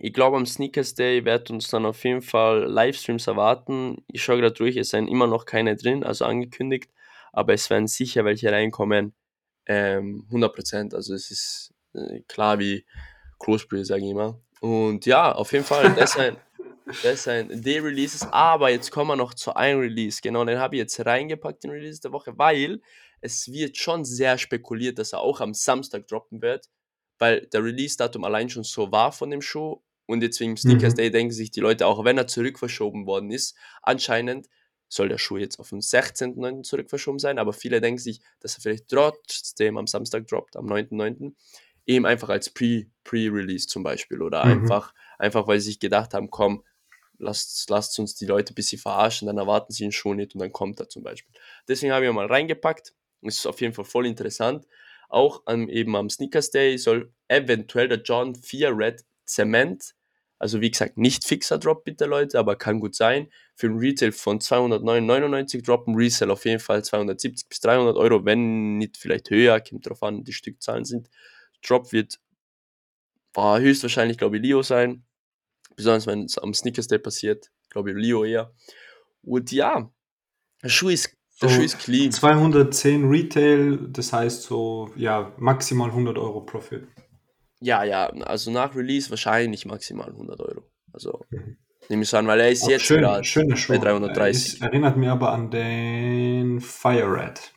ich 0.00 0.14
glaube, 0.14 0.38
am 0.38 0.46
Sneakers 0.46 0.94
Day 0.94 1.26
wird 1.26 1.50
uns 1.50 1.68
dann 1.68 1.84
auf 1.84 2.02
jeden 2.04 2.22
Fall 2.22 2.64
Livestreams 2.70 3.26
erwarten. 3.26 4.02
Ich 4.08 4.24
schaue 4.24 4.38
gerade 4.38 4.54
durch, 4.54 4.78
es 4.78 4.88
sind 4.88 5.08
immer 5.08 5.26
noch 5.26 5.44
keine 5.44 5.76
drin, 5.76 6.04
also 6.04 6.24
angekündigt, 6.24 6.90
aber 7.34 7.52
es 7.52 7.68
werden 7.68 7.86
sicher 7.86 8.24
welche 8.24 8.50
reinkommen. 8.50 9.12
Ähm, 9.66 10.26
100%, 10.30 10.94
also 10.94 11.14
es 11.14 11.30
ist 11.30 11.74
klar 12.28 12.58
wie 12.58 12.84
Closebury, 13.38 13.84
sage 13.84 14.04
ich 14.04 14.10
immer. 14.10 14.40
Und 14.60 15.06
ja, 15.06 15.32
auf 15.32 15.52
jeden 15.52 15.64
Fall, 15.64 15.94
das 15.94 16.12
sind, 16.12 16.38
das 17.02 17.24
sind 17.24 17.64
die 17.64 17.78
Releases, 17.78 18.22
aber 18.30 18.70
jetzt 18.70 18.90
kommen 18.90 19.10
wir 19.10 19.16
noch 19.16 19.34
zu 19.34 19.54
einem 19.54 19.80
Release. 19.80 20.20
Genau, 20.22 20.44
den 20.44 20.58
habe 20.58 20.76
ich 20.76 20.80
jetzt 20.80 21.04
reingepackt, 21.04 21.64
den 21.64 21.70
Release 21.70 22.00
der 22.00 22.12
Woche, 22.12 22.32
weil 22.36 22.80
es 23.20 23.50
wird 23.50 23.76
schon 23.76 24.04
sehr 24.04 24.38
spekuliert, 24.38 24.98
dass 24.98 25.12
er 25.12 25.20
auch 25.20 25.40
am 25.40 25.54
Samstag 25.54 26.06
droppen 26.08 26.42
wird 26.42 26.68
weil 27.22 27.46
der 27.46 27.62
Release-Datum 27.62 28.24
allein 28.24 28.50
schon 28.50 28.64
so 28.64 28.90
war 28.90 29.12
von 29.12 29.30
dem 29.30 29.42
Schuh 29.42 29.80
und 30.06 30.22
jetzt 30.22 30.40
wegen 30.40 30.56
Sneakers 30.56 30.94
Mhm. 30.94 30.96
Day 30.96 31.10
denken 31.12 31.32
sich 31.32 31.52
die 31.52 31.60
Leute, 31.60 31.86
auch 31.86 32.04
wenn 32.04 32.18
er 32.18 32.26
zurückverschoben 32.26 33.06
worden 33.06 33.30
ist, 33.30 33.56
anscheinend 33.80 34.48
soll 34.88 35.08
der 35.08 35.18
Schuh 35.18 35.36
jetzt 35.36 35.60
auf 35.60 35.68
den 35.68 35.80
16.09. 35.80 36.64
zurückverschoben 36.64 37.20
sein, 37.20 37.38
aber 37.38 37.52
viele 37.52 37.80
denken 37.80 38.00
sich, 38.00 38.20
dass 38.40 38.56
er 38.56 38.62
vielleicht 38.62 38.88
trotzdem 38.88 39.78
am 39.78 39.86
Samstag 39.86 40.26
droppt, 40.26 40.56
am 40.56 40.66
9.09., 40.66 41.34
eben 41.86 42.06
einfach 42.06 42.28
als 42.28 42.50
Pre- 42.50 42.86
Pre-Release 43.04 43.66
zum 43.66 43.82
Beispiel 43.82 44.22
oder 44.22 44.44
Mhm. 44.44 44.64
einfach, 44.64 44.94
einfach 45.18 45.46
weil 45.46 45.60
sie 45.60 45.70
sich 45.70 45.80
gedacht 45.80 46.14
haben, 46.14 46.30
komm, 46.30 46.64
lasst, 47.18 47.68
lasst 47.70 47.98
uns 47.98 48.14
die 48.14 48.26
Leute 48.26 48.52
ein 48.52 48.54
bisschen 48.54 48.78
verarschen, 48.78 49.26
dann 49.26 49.38
erwarten 49.38 49.72
sie 49.72 49.84
ihn 49.84 49.92
schon 49.92 50.16
nicht 50.16 50.34
und 50.34 50.40
dann 50.40 50.52
kommt 50.52 50.80
er 50.80 50.88
zum 50.88 51.02
Beispiel. 51.02 51.34
Deswegen 51.68 51.92
habe 51.92 52.06
ich 52.06 52.12
mal 52.12 52.26
reingepackt, 52.26 52.94
ist 53.22 53.46
auf 53.46 53.60
jeden 53.60 53.74
Fall 53.74 53.84
voll 53.84 54.06
interessant. 54.06 54.66
Auch 55.08 55.42
am, 55.46 55.68
eben 55.68 55.94
am 55.96 56.08
Sneakers 56.10 56.50
Day 56.50 56.78
soll 56.78 57.12
eventuell 57.28 57.88
der 57.88 58.02
John 58.02 58.34
4 58.34 58.76
Red 58.76 59.04
Cement, 59.26 59.94
also 60.38 60.60
wie 60.60 60.70
gesagt, 60.72 60.96
nicht 60.98 61.24
fixer 61.24 61.58
Drop 61.58 61.84
bitte 61.84 62.06
Leute, 62.06 62.38
aber 62.38 62.56
kann 62.56 62.80
gut 62.80 62.96
sein, 62.96 63.28
für 63.54 63.68
einen 63.68 63.78
Retail 63.78 64.10
von 64.10 64.40
209,99 64.40 65.62
droppen, 65.62 65.94
Resell 65.94 66.30
auf 66.32 66.44
jeden 66.44 66.58
Fall 66.58 66.82
270 66.82 67.48
bis 67.48 67.60
300 67.60 67.96
Euro, 67.96 68.24
wenn 68.24 68.78
nicht 68.78 68.96
vielleicht 68.96 69.30
höher, 69.30 69.60
kommt 69.60 69.88
drauf 69.88 70.02
an, 70.02 70.24
die 70.24 70.32
Stückzahlen 70.32 70.84
sind. 70.84 71.08
Drop 71.66 71.92
wird 71.92 72.18
war 73.34 73.60
höchstwahrscheinlich, 73.60 74.18
glaube 74.18 74.36
ich, 74.36 74.42
Leo 74.42 74.62
sein, 74.62 75.04
besonders 75.74 76.06
wenn 76.06 76.24
es 76.24 76.38
am 76.38 76.52
Sneakers 76.52 76.86
Day 76.88 76.98
passiert, 76.98 77.50
glaube 77.70 77.90
ich, 77.90 77.96
Leo 77.96 78.24
eher. 78.24 78.52
Und 79.22 79.50
ja, 79.52 79.90
der 80.62 80.68
Schuh 80.68 80.90
ist, 80.90 81.16
der 81.40 81.48
So 81.48 81.54
Schuh 81.56 81.62
ist 81.62 81.78
clean. 81.78 82.12
210 82.12 83.08
Retail, 83.08 83.78
das 83.88 84.12
heißt 84.12 84.42
so, 84.42 84.90
ja, 84.96 85.32
maximal 85.38 85.88
100 85.88 86.18
Euro 86.18 86.42
Profit. 86.42 86.86
Ja, 87.60 87.84
ja, 87.84 88.06
also 88.08 88.50
nach 88.50 88.74
Release 88.74 89.08
wahrscheinlich 89.08 89.64
maximal 89.66 90.10
100 90.10 90.40
Euro. 90.40 90.64
Also 90.92 91.24
Mhm. 91.30 91.56
nehme 91.88 92.02
ich 92.02 92.14
an, 92.14 92.26
weil 92.26 92.40
er 92.40 92.50
ist 92.50 92.64
Auch 92.64 92.70
jetzt 92.70 92.84
schön, 92.84 93.00
gerade 93.00 93.22
bei 93.68 93.78
330. 93.78 94.54
Es 94.54 94.60
erinnert 94.60 94.96
mich 94.96 95.08
aber 95.08 95.32
an 95.32 95.50
den 95.50 96.60
Fire 96.60 97.10
Red. 97.10 97.52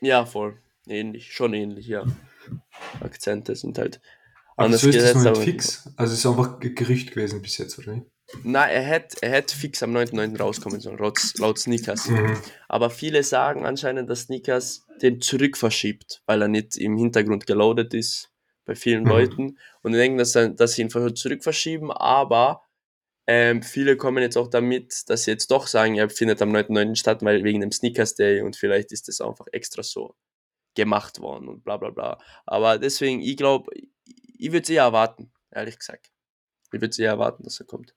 Ja, 0.00 0.26
voll. 0.26 0.58
Ähnlich, 0.86 1.32
schon 1.32 1.54
ähnlich, 1.54 1.86
ja. 1.86 2.04
Akzente 3.00 3.54
sind 3.56 3.78
halt 3.78 4.00
Aber 4.56 4.66
anders 4.66 4.80
so 4.82 4.88
ist 4.88 5.02
das 5.02 5.14
noch 5.14 5.32
nicht 5.32 5.44
fix. 5.44 5.88
Also 5.96 6.12
es 6.12 6.20
ist 6.20 6.26
einfach 6.26 6.60
Ge- 6.60 6.74
Gerücht 6.74 7.10
gewesen 7.12 7.42
bis 7.42 7.58
jetzt, 7.58 7.78
oder? 7.78 7.92
nicht? 7.94 8.06
Nein, 8.42 8.70
er 8.70 8.82
hätte 8.82 9.16
er 9.20 9.30
hätt 9.32 9.50
fix 9.50 9.82
am 9.82 9.92
9.9. 9.94 10.38
rauskommen 10.38 10.80
sollen, 10.80 10.98
laut, 10.98 11.18
laut 11.38 11.58
Sneakers. 11.58 12.08
Mhm. 12.08 12.38
Aber 12.68 12.88
viele 12.90 13.22
sagen 13.22 13.66
anscheinend, 13.66 14.08
dass 14.08 14.22
Sneakers 14.22 14.86
den 15.02 15.20
zurück 15.20 15.56
verschiebt, 15.58 16.22
weil 16.26 16.40
er 16.40 16.48
nicht 16.48 16.76
im 16.78 16.96
Hintergrund 16.96 17.46
geloadet 17.46 17.92
ist 17.92 18.30
bei 18.64 18.74
vielen 18.74 19.02
Mhm. 19.02 19.08
Leuten. 19.08 19.58
Und 19.82 19.92
denken, 19.92 20.16
dass, 20.18 20.34
er, 20.34 20.48
dass 20.48 20.72
sie 20.72 20.82
ihn 20.82 20.90
zurück 20.90 21.42
verschieben, 21.42 21.92
aber 21.92 22.62
ähm, 23.26 23.62
viele 23.62 23.96
kommen 23.96 24.22
jetzt 24.22 24.36
auch 24.38 24.48
damit, 24.48 25.02
dass 25.08 25.24
sie 25.24 25.30
jetzt 25.32 25.50
doch 25.50 25.66
sagen, 25.66 25.96
er 25.96 26.08
findet 26.10 26.40
am 26.42 26.50
9.9. 26.50 26.94
statt, 26.96 27.22
weil 27.22 27.42
wegen 27.44 27.60
dem 27.60 27.72
Sneakers 27.72 28.14
Day 28.14 28.40
und 28.40 28.56
vielleicht 28.56 28.90
ist 28.92 29.08
das 29.08 29.20
einfach 29.20 29.46
extra 29.52 29.82
so 29.82 30.14
gemacht 30.74 31.20
worden 31.20 31.48
und 31.48 31.64
bla 31.64 31.76
bla 31.76 31.90
bla. 31.90 32.18
Aber 32.46 32.78
deswegen, 32.78 33.20
ich 33.20 33.36
glaube, 33.36 33.70
ich 34.38 34.52
würde 34.52 34.62
es 34.64 34.70
eher 34.70 34.82
erwarten, 34.82 35.30
ehrlich 35.50 35.78
gesagt. 35.78 36.10
Ich 36.72 36.80
würde 36.80 36.88
es 36.88 36.98
eher 36.98 37.10
erwarten, 37.10 37.44
dass 37.44 37.60
er 37.60 37.66
kommt. 37.66 37.94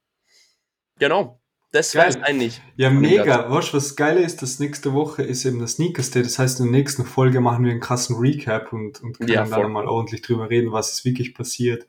Genau, 1.00 1.42
das 1.72 1.94
wäre 1.96 2.08
es 2.08 2.16
eigentlich. 2.18 2.62
Ja, 2.76 2.90
mega. 2.90 3.50
Weißt 3.52 3.74
du, 3.74 3.78
was 3.78 3.96
geil 3.96 4.18
ist? 4.18 4.42
Das 4.42 4.60
nächste 4.60 4.94
Woche 4.94 5.24
ist 5.24 5.46
eben 5.46 5.60
der 5.60 5.68
Sneakers 5.68 6.12
Day. 6.12 6.24
Das 6.24 6.40
heißt, 6.40 6.60
in 6.60 6.68
der 6.68 6.72
nächsten 6.72 7.06
Folge 7.06 7.42
machen 7.42 7.66
wir 7.66 7.72
einen 7.72 7.82
krassen 7.82 8.16
Recap 8.18 8.72
und, 8.72 9.02
und 9.02 9.18
können 9.18 9.30
Ja, 9.30 9.44
dann 9.44 9.50
voll. 9.50 9.70
mal 9.70 9.88
ordentlich 9.88 10.22
drüber 10.22 10.50
reden, 10.50 10.72
was 10.72 10.94
ist 10.94 11.06
wirklich 11.06 11.34
passiert, 11.34 11.88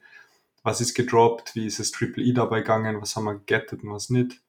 was 0.63 0.81
ist 0.81 0.95
gedroppt, 0.95 1.55
wie 1.55 1.67
ist 1.67 1.79
das 1.79 1.91
Triple 1.93 2.25
E 2.25 2.33
dabei 2.33 2.61
gegangen, 2.61 3.01
was 3.01 3.15
haben 3.17 3.25
wir 3.25 3.35
gegettet 3.35 3.83
und 3.83 3.93
was 3.93 4.11
nicht. 4.11 4.41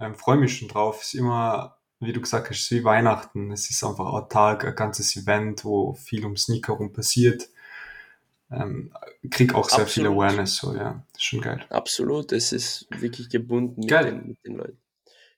Ähm, 0.00 0.14
Freue 0.14 0.38
mich 0.38 0.58
schon 0.58 0.68
drauf. 0.68 1.02
Ist 1.02 1.14
immer, 1.14 1.77
wie 2.00 2.12
du 2.12 2.20
gesagt 2.20 2.48
hast, 2.48 2.60
ist 2.60 2.70
wie 2.70 2.84
Weihnachten. 2.84 3.50
Es 3.50 3.70
ist 3.70 3.82
einfach 3.82 4.12
ein 4.14 4.28
Tag, 4.28 4.64
ein 4.64 4.76
ganzes 4.76 5.16
Event, 5.16 5.64
wo 5.64 5.94
viel 5.94 6.24
um 6.24 6.36
Sneaker 6.36 6.74
rum 6.74 6.92
passiert. 6.92 7.48
ähm, 8.50 8.92
krieg 9.30 9.54
auch 9.54 9.68
sehr 9.68 9.86
viel 9.86 10.06
Absolut. 10.06 10.16
Awareness, 10.16 10.56
so, 10.56 10.74
ja, 10.74 11.04
ist 11.14 11.24
schon 11.24 11.40
geil. 11.40 11.64
Absolut, 11.70 12.32
es 12.32 12.52
ist 12.52 12.86
wirklich 12.98 13.28
gebunden 13.28 13.80
mit 13.80 13.90
den, 13.90 14.28
mit 14.28 14.38
den 14.44 14.56
Leuten. 14.56 14.78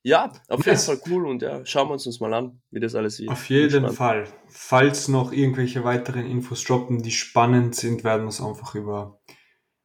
Ja, 0.03 0.33
auf 0.49 0.65
jeden. 0.65 0.79
Fall 0.79 1.01
cool 1.09 1.27
und 1.27 1.43
ja, 1.43 1.65
schauen 1.67 1.89
wir 1.89 1.93
uns 1.93 2.07
uns 2.07 2.21
mal 2.21 2.33
an, 2.33 2.61
wie 2.71 2.81
das 2.81 2.95
alles 2.95 3.19
wird. 3.19 3.31
Auf 3.31 3.49
jeden. 3.51 3.91
Fall. 3.93 4.27
Falls 4.49 5.09
noch 5.09 5.33
irgendwelche 5.33 5.85
weiteren 5.85 6.25
Infos 6.25 6.65
droppen, 6.65 7.03
die 7.03 7.11
spannend 7.11 7.75
sind, 7.75 8.03
werden 8.03 8.23
wir 8.23 8.31
es 8.31 8.41
einfach 8.41 8.75
über 8.75 9.21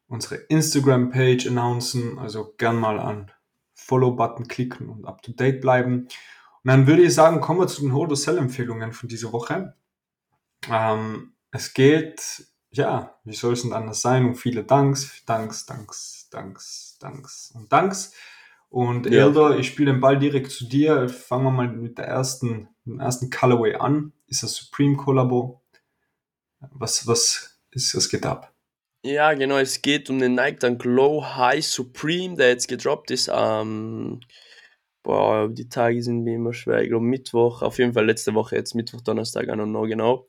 unsere 0.08 0.36
Instagram-Page 0.36 1.48
announcen. 1.48 2.18
Also 2.18 2.54
gern 2.58 2.78
mal 2.78 3.00
an 3.00 3.32
Follow-Button 3.74 4.48
klicken 4.48 4.88
und 4.88 5.06
up 5.06 5.22
to 5.22 5.34
date 5.34 5.60
bleiben. 5.60 6.08
Und 6.65 6.71
dann 6.71 6.88
würde 6.88 7.04
ich 7.04 7.13
sagen, 7.13 7.41
kommen 7.41 7.60
wir 7.60 7.67
zu 7.67 7.82
den 7.82 7.93
Hold-or-Sell-Empfehlungen 7.93 8.91
von 8.91 9.08
dieser 9.08 9.32
Woche. 9.32 9.75
Ähm, 10.67 11.34
es 11.51 11.75
geht, 11.75 12.47
ja, 12.71 13.15
wie 13.23 13.36
soll 13.36 13.54
es 13.54 13.62
denn 13.62 13.71
anders 13.71 14.01
sein, 14.01 14.25
um 14.25 14.34
viele 14.34 14.63
Danks, 14.63 15.23
Danks, 15.28 15.67
Danks, 15.67 16.28
Danks, 16.32 16.97
Danks 16.99 17.51
und 17.54 17.71
Danks. 17.71 18.13
Und 18.69 19.06
Ja. 19.06 19.28
Elder, 19.28 19.60
ich 19.60 19.67
spiele 19.67 19.91
den 19.91 20.01
Ball 20.01 20.17
direkt 20.17 20.49
zu 20.49 20.65
dir. 20.65 21.08
Fangen 21.08 21.43
wir 21.43 21.51
mal 21.51 21.67
mit 21.67 21.99
der 21.99 22.08
ersten, 22.08 22.67
dem 22.84 22.99
ersten 22.99 23.30
Colorway 23.30 23.75
an. 23.75 24.12
Ist 24.25 24.41
das 24.41 24.56
Supreme 24.56 24.97
Collabo? 24.97 25.62
Was, 26.71 27.06
was 27.06 27.60
ist, 27.69 27.95
was 27.95 28.10
geht 28.10 28.25
ab? 28.25 28.51
Ja, 29.04 29.36
genau, 29.36 29.58
es 29.60 29.84
geht 29.84 30.10
um 30.10 30.17
den 30.17 30.34
Nike 30.34 30.58
Dunk 30.62 30.84
Low 30.84 31.23
High 31.23 31.63
Supreme, 31.63 32.38
der 32.38 32.47
jetzt 32.47 32.67
gedroppt 32.67 33.12
ist 33.12 33.30
am, 33.30 34.19
boah, 35.06 35.48
die 35.50 35.70
Tage 35.70 36.02
sind 36.02 36.24
mir 36.24 36.36
immer 36.36 36.54
schwer, 36.54 36.82
ich 36.82 36.89
glaube 36.89 37.06
Mittwoch, 37.06 37.62
auf 37.62 37.78
jeden 37.78 37.94
Fall 37.94 38.06
letzte 38.06 38.34
Woche, 38.34 38.56
jetzt 38.56 38.74
Mittwoch, 38.74 39.02
Donnerstag, 39.02 39.46
I 39.46 39.52
don't 39.52 39.70
know 39.70 39.84
genau, 39.84 40.26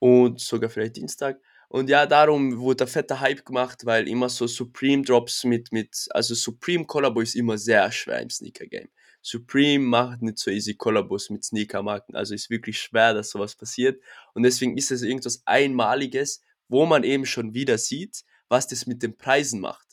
und 0.00 0.40
sogar 0.40 0.68
vielleicht 0.68 0.96
Dienstag. 0.96 1.40
Und 1.68 1.88
ja, 1.88 2.04
darum 2.06 2.58
wurde 2.58 2.78
der 2.78 2.86
fette 2.88 3.20
Hype 3.20 3.44
gemacht, 3.44 3.86
weil 3.86 4.08
immer 4.08 4.28
so 4.28 4.48
Supreme 4.48 5.04
Drops 5.04 5.44
mit, 5.44 5.70
mit, 5.70 6.08
also 6.10 6.34
Supreme 6.34 6.84
Collabo 6.84 7.20
ist 7.20 7.36
immer 7.36 7.56
sehr 7.56 7.92
schwer 7.92 8.20
im 8.20 8.30
Sneaker 8.30 8.66
Game. 8.66 8.88
Supreme 9.22 9.84
macht 9.84 10.22
nicht 10.22 10.38
so 10.38 10.50
easy 10.50 10.74
Collabos 10.74 11.30
mit 11.30 11.44
Sneakermarken, 11.44 12.16
also 12.16 12.34
ist 12.34 12.50
wirklich 12.50 12.80
schwer, 12.80 13.14
dass 13.14 13.30
sowas 13.30 13.54
passiert. 13.54 14.02
Und 14.34 14.42
deswegen 14.42 14.76
ist 14.76 14.90
es 14.90 15.02
irgendwas 15.02 15.42
Einmaliges, 15.44 16.42
wo 16.68 16.84
man 16.86 17.04
eben 17.04 17.26
schon 17.26 17.54
wieder 17.54 17.78
sieht, 17.78 18.24
was 18.48 18.66
das 18.66 18.86
mit 18.86 19.04
den 19.04 19.16
Preisen 19.16 19.60
macht. 19.60 19.89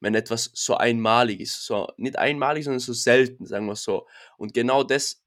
Wenn 0.00 0.14
etwas 0.14 0.50
so 0.54 0.76
einmalig 0.76 1.40
ist, 1.40 1.64
so 1.64 1.92
nicht 1.96 2.18
einmalig, 2.18 2.64
sondern 2.64 2.80
so 2.80 2.92
selten, 2.92 3.46
sagen 3.46 3.66
wir 3.66 3.76
so. 3.76 4.06
Und 4.38 4.54
genau 4.54 4.82
das 4.82 5.22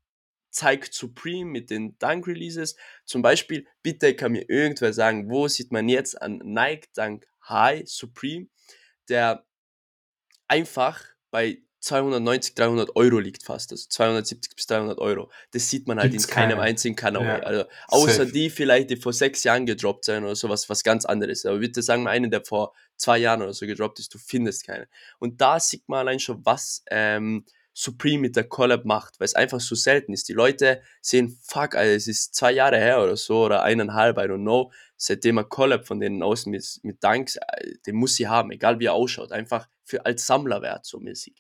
zeigt 0.50 0.94
Supreme 0.94 1.50
mit 1.50 1.70
den 1.70 1.98
Dunk 2.00 2.28
Releases. 2.28 2.76
Zum 3.06 3.22
Beispiel, 3.22 3.68
bitte 3.82 4.16
kann 4.16 4.32
mir 4.32 4.50
irgendwer 4.50 4.94
sagen, 4.94 5.30
wo 5.30 5.48
sieht 5.48 5.72
man 5.72 5.90
jetzt 5.90 6.22
an 6.22 6.38
Nike 6.44 6.90
Dunk 6.96 7.28
High 7.48 7.88
Supreme, 7.88 8.48
der 9.10 9.46
einfach 10.48 11.04
bei 11.32 11.62
290, 11.84 12.56
300 12.56 12.96
Euro 12.96 13.20
liegt 13.20 13.44
fast, 13.44 13.72
also 13.72 13.86
270 13.90 14.56
bis 14.56 14.68
300 14.68 15.00
Euro. 15.00 15.30
Das 15.52 15.70
sieht 15.70 15.86
man 15.86 16.00
halt 16.00 16.12
Gibt's 16.12 16.26
in 16.28 16.32
keinem 16.32 16.50
keine. 16.58 16.62
einzigen 16.62 16.96
Kanal. 16.96 17.26
Ja, 17.26 17.40
Also, 17.40 17.66
außer 17.88 18.14
safe. 18.14 18.32
die 18.32 18.50
vielleicht, 18.50 18.90
die 18.90 18.96
vor 18.96 19.12
sechs 19.12 19.44
Jahren 19.44 19.66
gedroppt 19.66 20.06
sind 20.06 20.24
oder 20.24 20.36
sowas, 20.36 20.70
was 20.70 20.84
ganz 20.84 21.04
anderes. 21.04 21.46
Aber 21.46 21.58
bitte 21.58 21.82
sagen 21.82 22.04
wir 22.04 22.12
einen, 22.12 22.32
der 22.32 22.44
vor 22.46 22.74
zwei 22.96 23.18
Jahren 23.18 23.42
oder 23.42 23.54
so 23.54 23.66
gedroppt 23.66 24.00
ist, 24.00 24.14
du 24.14 24.18
findest 24.18 24.66
keinen. 24.66 24.86
Und 25.20 25.42
da 25.42 25.60
sieht 25.60 25.90
man 25.90 26.00
allein 26.00 26.20
schon, 26.20 26.40
was 26.46 26.84
ähm, 26.90 27.44
Supreme 27.74 28.22
mit 28.22 28.36
der 28.36 28.44
Collab 28.44 28.86
macht, 28.86 29.20
weil 29.20 29.26
es 29.26 29.36
einfach 29.36 29.60
so 29.60 29.76
selten 29.76 30.14
ist. 30.14 30.30
Die 30.30 30.34
Leute 30.34 30.82
sehen, 31.02 31.38
fuck, 31.42 31.76
Alter, 31.76 31.96
es 31.96 32.08
ist 32.08 32.36
zwei 32.36 32.52
Jahre 32.52 32.78
her 32.78 33.02
oder 33.04 33.18
so 33.18 33.46
oder 33.46 33.64
eineinhalb, 33.64 34.18
I 34.18 34.22
don't 34.22 34.42
know, 34.42 34.72
seitdem 34.96 35.38
er 35.38 35.46
Collab 35.46 35.88
von 35.88 36.00
denen 36.00 36.22
außen 36.22 36.52
mit, 36.52 36.80
mit 36.84 37.04
Dunks, 37.04 37.38
äh, 37.38 37.74
den 37.86 37.96
muss 37.96 38.16
sie 38.16 38.28
haben, 38.28 38.52
egal 38.52 38.80
wie 38.80 38.86
er 38.86 38.94
ausschaut, 38.94 39.32
einfach 39.32 39.68
für 39.84 40.06
als 40.06 40.26
Sammlerwert 40.28 40.86
so 40.86 41.00
mäßig. 41.00 41.36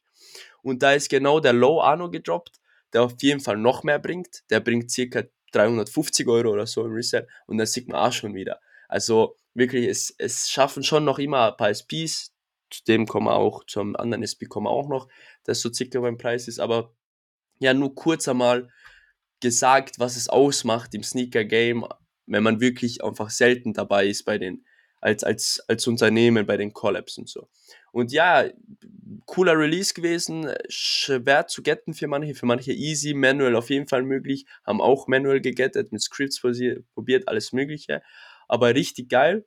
Und 0.62 0.82
da 0.82 0.94
ist 0.94 1.10
genau 1.10 1.40
der 1.40 1.54
Low 1.54 1.80
Anno 1.80 2.10
gedroppt, 2.10 2.60
der 2.94 3.04
auf 3.04 3.14
jeden 3.22 3.40
Fall 3.40 3.58
noch 3.58 3.84
mehr 3.84 4.00
bringt. 4.00 4.44
Der 4.50 4.60
bringt 4.60 4.90
circa 4.92 5.24
350 5.52 6.28
Euro 6.28 6.50
oder 6.50 6.66
so 6.66 6.86
im 6.86 6.94
Reset 6.94 7.28
und 7.46 7.58
dann 7.58 7.68
sieht 7.68 7.88
man 7.88 8.00
auch 8.00 8.12
schon 8.12 8.34
wieder. 8.34 8.60
Also 8.88 9.38
wirklich, 9.54 9.88
es, 9.88 10.14
es 10.18 10.50
schaffen 10.50 10.84
schon 10.84 11.06
noch 11.06 11.20
immer 11.20 11.52
ein 11.52 11.58
paar 11.58 11.70
SPs, 11.70 12.34
zu 12.70 12.84
dem 12.86 13.06
kommen 13.06 13.28
wir 13.28 13.36
auch, 13.36 13.64
zum 13.66 13.96
anderen 13.96 14.24
SP 14.26 14.50
kommen 14.50 14.66
wir 14.66 14.72
auch 14.72 14.90
noch, 14.90 15.08
das 15.44 15.62
so 15.62 15.72
circa 15.72 16.00
beim 16.00 16.18
Preis 16.18 16.48
ist, 16.48 16.60
aber 16.60 16.96
ja, 17.60 17.74
nur 17.74 17.96
kurz 17.96 18.28
einmal 18.28 18.70
gesagt, 19.40 20.00
was 20.00 20.16
es 20.16 20.30
ausmacht 20.30 20.94
im 20.94 21.04
Sneaker-Game, 21.04 21.86
wenn 22.26 22.44
man 22.44 22.62
wirklich 22.62 23.04
einfach 23.04 23.30
selten 23.30 23.74
dabei 23.74 24.08
ist 24.08 24.24
bei 24.24 24.38
den, 24.38 24.66
als, 25.02 25.24
als, 25.24 25.64
als 25.68 25.86
Unternehmen 25.86 26.46
bei 26.46 26.58
den 26.58 26.74
Collabs 26.74 27.18
und 27.18 27.28
so. 27.28 27.50
Und 27.92 28.12
ja, 28.12 28.50
cooler 29.26 29.58
Release 29.58 29.94
gewesen, 29.94 30.52
schwer 30.68 31.48
zu 31.48 31.62
getten 31.62 31.94
für 31.94 32.08
manche, 32.08 32.34
für 32.36 32.46
manche 32.46 32.72
easy, 32.72 33.14
manual 33.14 33.56
auf 33.56 33.70
jeden 33.70 33.88
Fall 33.88 34.04
möglich, 34.04 34.46
haben 34.66 34.82
auch 34.82 35.08
manual 35.08 35.42
gegettet, 35.42 35.92
mit 35.92 36.02
Scripts 36.02 36.42
probiert, 36.94 37.28
alles 37.28 37.54
mögliche, 37.54 38.02
aber 38.48 38.74
richtig 38.74 39.10
geil. 39.10 39.46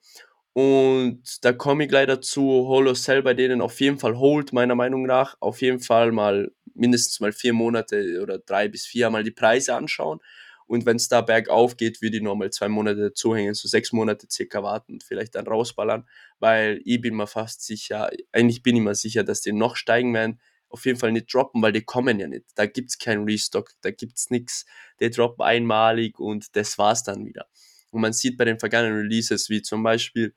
Und 0.58 1.44
da 1.44 1.52
komme 1.52 1.84
ich 1.84 1.90
gleich 1.90 2.06
dazu, 2.06 2.40
Holo 2.66 2.94
Cell 2.94 3.22
bei 3.22 3.34
denen 3.34 3.60
auf 3.60 3.78
jeden 3.78 3.98
Fall 3.98 4.16
holt, 4.16 4.54
meiner 4.54 4.74
Meinung 4.74 5.04
nach, 5.04 5.36
auf 5.38 5.60
jeden 5.60 5.80
Fall 5.80 6.12
mal 6.12 6.50
mindestens 6.72 7.20
mal 7.20 7.32
vier 7.32 7.52
Monate 7.52 8.20
oder 8.22 8.38
drei 8.38 8.66
bis 8.66 8.86
vier 8.86 9.10
mal 9.10 9.22
die 9.22 9.32
Preise 9.32 9.74
anschauen. 9.74 10.18
Und 10.66 10.86
wenn 10.86 10.96
es 10.96 11.08
da 11.08 11.20
bergauf 11.20 11.76
geht, 11.76 12.00
würde 12.00 12.16
ich 12.16 12.22
nochmal 12.22 12.48
zwei 12.52 12.68
Monate 12.68 13.02
dazuhängen, 13.02 13.52
so 13.52 13.68
sechs 13.68 13.92
Monate 13.92 14.28
circa 14.30 14.62
warten 14.62 14.94
und 14.94 15.04
vielleicht 15.04 15.34
dann 15.34 15.46
rausballern, 15.46 16.08
weil 16.38 16.80
ich 16.86 17.02
bin 17.02 17.16
mir 17.16 17.26
fast 17.26 17.62
sicher, 17.62 18.08
eigentlich 18.32 18.62
bin 18.62 18.76
ich 18.76 18.82
mir 18.82 18.94
sicher, 18.94 19.24
dass 19.24 19.42
die 19.42 19.52
noch 19.52 19.76
steigen 19.76 20.14
werden. 20.14 20.40
Auf 20.70 20.86
jeden 20.86 20.98
Fall 20.98 21.12
nicht 21.12 21.34
droppen, 21.34 21.60
weil 21.60 21.72
die 21.72 21.82
kommen 21.82 22.18
ja 22.18 22.28
nicht. 22.28 22.46
Da 22.54 22.64
gibt 22.64 22.88
es 22.88 22.98
keinen 22.98 23.24
Restock, 23.24 23.72
da 23.82 23.90
gibt 23.90 24.16
es 24.16 24.30
nichts. 24.30 24.64
Die 25.00 25.10
droppen 25.10 25.44
einmalig 25.44 26.18
und 26.18 26.56
das 26.56 26.78
war's 26.78 27.02
dann 27.02 27.26
wieder. 27.26 27.46
Und 27.90 28.00
man 28.00 28.12
sieht 28.14 28.36
bei 28.36 28.44
den 28.46 28.58
vergangenen 28.58 28.98
Releases, 28.98 29.48
wie 29.50 29.62
zum 29.62 29.82
Beispiel 29.82 30.34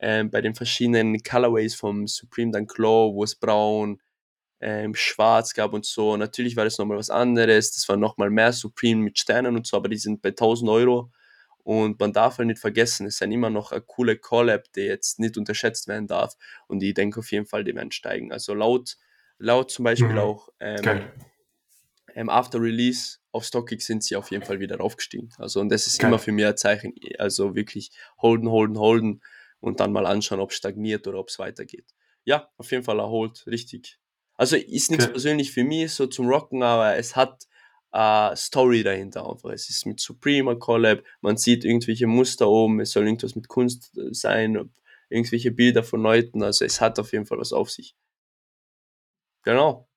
ähm, 0.00 0.30
bei 0.30 0.40
den 0.40 0.54
verschiedenen 0.54 1.22
Colorways 1.22 1.74
vom 1.74 2.06
Supreme 2.06 2.52
Dunk 2.52 2.76
Low, 2.78 3.14
wo 3.14 3.24
es 3.24 3.34
braun, 3.34 4.00
ähm, 4.60 4.94
schwarz 4.94 5.54
gab 5.54 5.72
und 5.72 5.86
so. 5.86 6.16
Natürlich 6.16 6.56
war 6.56 6.64
das 6.64 6.78
nochmal 6.78 6.98
was 6.98 7.10
anderes. 7.10 7.72
Das 7.72 7.88
war 7.88 7.96
nochmal 7.96 8.30
mehr 8.30 8.52
Supreme 8.52 9.02
mit 9.02 9.18
Sternen 9.18 9.56
und 9.56 9.66
so, 9.66 9.76
aber 9.76 9.88
die 9.88 9.98
sind 9.98 10.22
bei 10.22 10.30
1000 10.30 10.70
Euro. 10.70 11.10
Und 11.62 12.00
man 12.00 12.12
darf 12.12 12.38
halt 12.38 12.48
nicht 12.48 12.60
vergessen, 12.60 13.06
es 13.06 13.18
sind 13.18 13.30
immer 13.30 13.50
noch 13.50 13.72
eine 13.72 13.82
coole 13.82 14.16
Collab, 14.16 14.72
die 14.74 14.82
jetzt 14.82 15.18
nicht 15.18 15.36
unterschätzt 15.36 15.86
werden 15.86 16.06
darf. 16.06 16.34
Und 16.66 16.82
ich 16.82 16.94
denke 16.94 17.20
auf 17.20 17.30
jeden 17.30 17.46
Fall, 17.46 17.62
die 17.62 17.74
werden 17.74 17.92
steigen. 17.92 18.32
Also 18.32 18.54
laut, 18.54 18.96
laut 19.38 19.70
zum 19.70 19.84
Beispiel 19.84 20.12
Mhm. 20.12 20.18
auch 20.18 20.48
ähm, 20.60 21.02
ähm, 22.14 22.30
After 22.30 22.60
Release 22.60 23.18
auf 23.32 23.44
StockX 23.44 23.84
sind 23.84 24.02
sie 24.02 24.16
auf 24.16 24.30
jeden 24.30 24.44
Fall 24.44 24.60
wieder 24.60 24.78
raufgestiegen. 24.78 25.30
Also 25.36 25.60
und 25.60 25.68
das 25.68 25.86
ist 25.86 26.00
Geil. 26.00 26.08
immer 26.08 26.18
für 26.18 26.32
mich 26.32 26.46
ein 26.46 26.56
Zeichen. 26.56 26.94
Also 27.18 27.54
wirklich 27.54 27.90
holden, 28.20 28.48
holden, 28.50 28.78
holden 28.78 29.20
und 29.60 29.80
dann 29.80 29.92
mal 29.92 30.06
anschauen, 30.06 30.40
ob 30.40 30.50
es 30.50 30.56
stagniert 30.56 31.06
oder 31.06 31.18
ob 31.18 31.28
es 31.28 31.38
weitergeht. 31.38 31.86
Ja, 32.24 32.50
auf 32.56 32.70
jeden 32.70 32.84
Fall 32.84 32.98
erholt, 32.98 33.44
richtig. 33.46 33.98
Also 34.34 34.56
ist 34.56 34.90
nichts 34.90 35.04
Geil. 35.04 35.12
persönlich 35.12 35.52
für 35.52 35.64
mich 35.64 35.92
so 35.92 36.06
zum 36.06 36.28
Rocken, 36.28 36.62
aber 36.62 36.96
es 36.96 37.16
hat 37.16 37.48
äh, 37.92 38.36
Story 38.36 38.82
dahinter 38.82 39.28
einfach. 39.28 39.50
Es 39.50 39.68
ist 39.70 39.86
mit 39.86 39.98
Supreme 40.00 40.52
ein 40.52 40.58
Collab, 40.58 41.02
man 41.20 41.36
sieht 41.36 41.64
irgendwelche 41.64 42.06
Muster 42.06 42.48
oben, 42.48 42.80
es 42.80 42.92
soll 42.92 43.04
irgendwas 43.06 43.34
mit 43.34 43.48
Kunst 43.48 43.96
äh, 43.96 44.12
sein, 44.12 44.70
irgendwelche 45.08 45.50
Bilder 45.50 45.82
von 45.82 46.02
Leuten, 46.02 46.42
also 46.42 46.64
es 46.64 46.80
hat 46.80 46.98
auf 46.98 47.12
jeden 47.12 47.26
Fall 47.26 47.38
was 47.38 47.52
auf 47.52 47.70
sich. 47.70 47.96
Genau. 49.42 49.88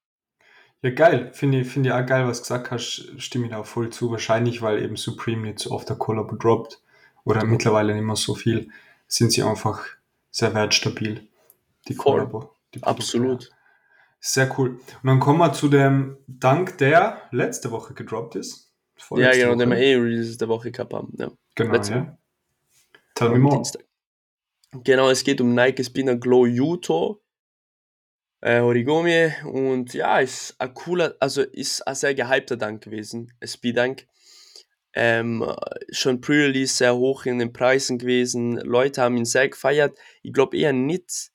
Ja, 0.81 0.89
geil. 0.91 1.29
Finde 1.33 1.59
ich, 1.61 1.67
finde 1.67 1.89
ich 1.89 1.93
auch 1.93 2.05
geil, 2.05 2.25
was 2.25 2.37
du 2.37 2.43
gesagt 2.43 2.71
hast. 2.71 3.11
Stimme 3.17 3.45
ich 3.45 3.51
da 3.51 3.59
auch 3.59 3.65
voll 3.65 3.89
zu. 3.91 4.09
Wahrscheinlich, 4.09 4.61
weil 4.61 4.81
eben 4.81 4.95
Supreme 4.95 5.43
nicht 5.43 5.59
so 5.59 5.71
oft 5.71 5.87
der 5.89 5.95
Collabo 5.95 6.35
droppt 6.35 6.81
oder 7.23 7.41
Genau. 7.41 7.51
mittlerweile 7.51 7.93
nicht 7.93 8.03
mehr 8.03 8.15
so 8.15 8.33
viel, 8.33 8.69
sind 9.11 9.31
sie 9.31 9.43
einfach 9.43 9.85
sehr 10.29 10.53
wertstabil. 10.53 11.27
Die 11.87 11.93
Produkte. 11.93 12.49
Absolut. 12.81 13.49
Sehr 14.19 14.57
cool. 14.57 14.69
Und 14.71 15.07
dann 15.07 15.19
kommen 15.19 15.39
wir 15.39 15.51
zu 15.51 15.67
dem 15.67 16.17
Dank, 16.27 16.77
der 16.77 17.21
letzte 17.31 17.71
Woche 17.71 17.93
gedroppt 17.93 18.35
ist. 18.35 18.71
Ja, 19.15 19.31
genau, 19.31 19.55
den 19.55 19.69
wir 19.69 19.77
Woche. 19.77 19.83
eh 19.83 19.95
Releases 19.95 20.37
der 20.37 20.47
Woche 20.47 20.71
gehabt 20.71 20.93
haben. 20.93 21.13
Ja. 21.17 21.31
Genau, 21.55 21.73
letzte 21.73 21.93
ja. 21.93 22.17
Tell 23.15 23.29
me 23.29 23.39
more. 23.39 23.55
Dienstag. 23.55 23.83
Genau, 24.83 25.09
es 25.09 25.23
geht 25.23 25.41
um 25.41 25.53
Nike 25.53 25.83
Spinner 25.83 26.15
Glow 26.15 26.45
Yuto 26.45 27.21
äh, 28.41 28.59
Origami 28.59 29.33
und 29.45 29.93
ja, 29.93 30.19
ist 30.19 30.55
ein 30.59 30.73
cooler, 30.73 31.15
also 31.19 31.41
ist 31.41 31.85
ein 31.87 31.95
sehr 31.95 32.15
gehypter 32.15 32.57
Dank 32.57 32.83
gewesen, 32.83 33.33
SB 33.39 33.73
Dank. 33.73 34.07
Ähm, 34.93 35.41
äh, 35.41 35.55
schon 35.91 36.21
Pre-Release 36.21 36.75
sehr 36.75 36.95
hoch 36.95 37.25
in 37.25 37.39
den 37.39 37.53
Preisen 37.53 37.97
gewesen. 37.97 38.57
Leute 38.57 39.01
haben 39.01 39.17
ihn 39.17 39.25
sehr 39.25 39.49
gefeiert. 39.49 39.97
Ich 40.21 40.33
glaube 40.33 40.57
eher 40.57 40.73
nicht 40.73 41.31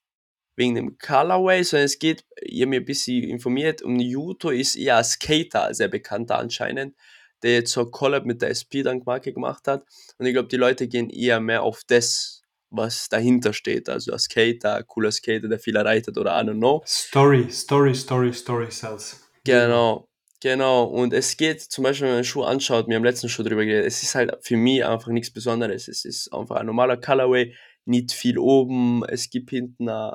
wegen 0.56 0.74
dem 0.74 0.98
Colorway, 0.98 1.62
sondern 1.62 1.86
es 1.86 1.98
geht, 1.98 2.24
ich 2.40 2.60
habe 2.60 2.70
mich 2.70 2.80
ein 2.80 2.84
bisschen 2.84 3.24
informiert, 3.24 3.82
um 3.82 3.98
Yuto 3.98 4.50
ist 4.50 4.76
eher 4.76 4.98
ein 4.98 5.04
Skater, 5.04 5.72
sehr 5.74 5.88
bekannter 5.88 6.38
anscheinend, 6.38 6.96
der 7.42 7.54
jetzt 7.54 7.72
so 7.72 7.86
Collab 7.86 8.24
mit 8.24 8.40
der 8.40 8.50
SP 8.56 8.80
Dunk 8.82 9.06
Marke 9.06 9.32
gemacht 9.32 9.68
hat. 9.68 9.84
Und 10.18 10.26
ich 10.26 10.32
glaube, 10.32 10.48
die 10.48 10.56
Leute 10.56 10.88
gehen 10.88 11.10
eher 11.10 11.40
mehr 11.40 11.62
auf 11.62 11.82
das 11.86 12.42
was 12.70 13.08
dahinter 13.08 13.52
steht. 13.52 13.88
Also 13.88 14.12
ein 14.12 14.18
Skater, 14.18 14.76
ein 14.76 14.86
cooler 14.86 15.12
Skater, 15.12 15.48
der 15.48 15.58
viel 15.58 15.76
reitet 15.76 16.18
oder 16.18 16.40
I 16.40 16.44
don't 16.44 16.58
know. 16.58 16.82
Story, 16.86 17.50
Story, 17.50 17.94
Story, 17.94 18.32
Story 18.32 18.70
sells. 18.70 19.20
Genau, 19.44 20.08
genau. 20.46 20.84
Und 20.84 21.12
es 21.12 21.36
geht 21.36 21.60
zum 21.60 21.82
Beispiel, 21.82 22.04
wenn 22.04 22.10
man 22.12 22.16
einen 22.18 22.24
Schuh 22.24 22.44
anschaut, 22.44 22.86
wir 22.88 22.94
haben 22.94 23.04
letztens 23.04 23.32
schon 23.32 23.44
drüber 23.44 23.64
geredet, 23.64 23.86
es 23.86 24.02
ist 24.04 24.14
halt 24.14 24.36
für 24.42 24.56
mich 24.56 24.84
einfach 24.84 25.08
nichts 25.08 25.32
Besonderes. 25.32 25.88
Es 25.88 26.04
ist 26.04 26.32
einfach 26.32 26.56
ein 26.56 26.66
normaler 26.66 26.96
Colorway, 26.96 27.52
nicht 27.84 28.12
viel 28.12 28.38
oben, 28.38 29.04
es 29.08 29.28
gibt 29.28 29.50
hinten 29.50 29.88
ein 29.88 30.14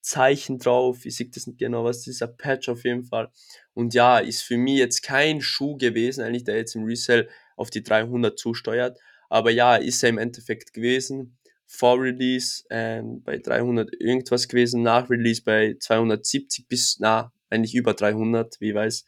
Zeichen 0.00 0.58
drauf, 0.58 1.04
ich 1.04 1.16
sehe 1.16 1.28
das 1.28 1.46
nicht 1.46 1.58
genau, 1.58 1.84
was 1.84 1.98
das 1.98 2.08
ist, 2.08 2.22
ein 2.22 2.34
Patch 2.38 2.70
auf 2.70 2.84
jeden 2.84 3.04
Fall. 3.04 3.30
Und 3.74 3.92
ja, 3.92 4.18
ist 4.18 4.42
für 4.42 4.56
mich 4.56 4.78
jetzt 4.78 5.02
kein 5.02 5.42
Schuh 5.42 5.76
gewesen, 5.76 6.24
eigentlich, 6.24 6.44
der 6.44 6.56
jetzt 6.56 6.74
im 6.74 6.84
Resell 6.84 7.28
auf 7.56 7.68
die 7.68 7.82
300 7.82 8.38
zusteuert. 8.38 8.98
Aber 9.28 9.50
ja, 9.50 9.76
ist 9.76 10.02
er 10.02 10.08
im 10.08 10.18
Endeffekt 10.18 10.72
gewesen. 10.72 11.36
Vor 11.66 12.00
Release 12.00 12.64
ähm, 12.70 13.22
bei 13.22 13.36
300 13.36 13.90
irgendwas 14.00 14.48
gewesen, 14.48 14.82
nach 14.82 15.10
Release 15.10 15.42
bei 15.44 15.76
270 15.78 16.68
bis, 16.68 16.96
na, 17.00 17.32
eigentlich 17.50 17.74
über 17.74 17.92
300, 17.92 18.58
wie 18.62 18.70
ich 18.70 18.74
weiß, 18.74 19.04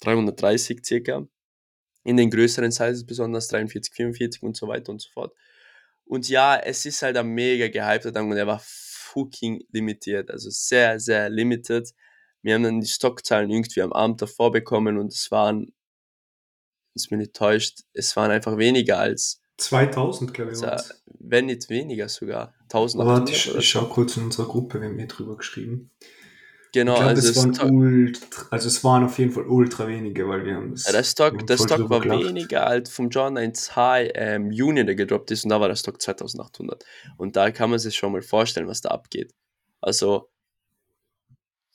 330 0.00 0.84
circa. 0.84 1.26
In 2.04 2.16
den 2.16 2.30
größeren 2.30 2.70
Sizes 2.70 3.04
besonders 3.04 3.48
43, 3.48 3.92
44 3.92 4.42
und 4.42 4.56
so 4.56 4.68
weiter 4.68 4.92
und 4.92 5.00
so 5.00 5.10
fort. 5.12 5.34
Und 6.04 6.28
ja, 6.28 6.56
es 6.56 6.86
ist 6.86 7.02
halt 7.02 7.16
ein 7.16 7.26
mega 7.28 7.68
gehypter 7.68 8.12
Dank 8.12 8.30
und 8.30 8.36
er 8.36 8.46
war 8.46 8.62
fucking 8.64 9.64
limitiert, 9.72 10.30
also 10.30 10.50
sehr, 10.50 11.00
sehr 11.00 11.28
limited. 11.30 11.92
Wir 12.42 12.54
haben 12.54 12.62
dann 12.62 12.80
die 12.80 12.86
Stockzahlen 12.86 13.50
irgendwie 13.50 13.82
am 13.82 13.92
Abend 13.92 14.22
davor 14.22 14.52
bekommen 14.52 14.98
und 14.98 15.12
es 15.12 15.30
waren, 15.30 15.72
ist 16.94 17.10
mir 17.10 17.16
nicht 17.16 17.34
täuscht, 17.34 17.80
es 17.92 18.14
waren 18.14 18.30
einfach 18.30 18.56
weniger 18.56 18.98
als 18.98 19.42
2000, 19.58 20.34
glaube 20.34 20.52
ich. 20.52 20.62
also, 20.62 20.94
wenn 21.18 21.46
nicht 21.46 21.70
weniger 21.70 22.08
sogar. 22.08 22.54
1000 22.64 23.00
Aber 23.00 23.12
warte, 23.12 23.32
ich, 23.32 23.54
ich 23.54 23.68
schau 23.68 23.86
kurz 23.86 24.16
in 24.16 24.24
unserer 24.24 24.46
Gruppe, 24.46 24.80
wir 24.80 24.88
haben 24.88 24.98
eh 24.98 25.06
drüber 25.06 25.36
geschrieben. 25.36 25.90
Genau, 26.76 26.92
ich 26.92 26.98
glaube, 26.98 27.10
also 27.14 27.30
es 27.30 27.36
waren 27.38 27.54
Stock, 27.54 27.70
ultra, 27.70 28.46
also 28.50 28.68
es 28.68 28.84
waren 28.84 29.04
auf 29.04 29.18
jeden 29.18 29.32
Fall 29.32 29.46
ultra 29.46 29.88
wenige, 29.88 30.28
weil 30.28 30.44
wir 30.44 30.56
haben 30.56 30.72
das. 30.72 30.82
der 30.82 31.02
Stock, 31.04 31.46
der 31.46 31.56
Stock 31.56 31.88
war 31.88 32.00
gelacht. 32.02 32.22
weniger 32.22 32.66
als 32.66 32.90
vom 32.90 33.08
John 33.08 33.38
1 33.38 33.74
High 33.76 34.10
ähm, 34.14 34.48
Union, 34.48 34.84
der 34.84 34.94
gedroppt 34.94 35.30
ist, 35.30 35.44
und 35.44 35.48
da 35.50 35.58
war 35.58 35.68
der 35.68 35.76
Stock 35.76 36.02
2800. 36.02 36.84
Und 37.16 37.34
da 37.36 37.50
kann 37.50 37.70
man 37.70 37.78
sich 37.78 37.96
schon 37.96 38.12
mal 38.12 38.20
vorstellen, 38.20 38.68
was 38.68 38.82
da 38.82 38.90
abgeht. 38.90 39.34
Also 39.80 40.28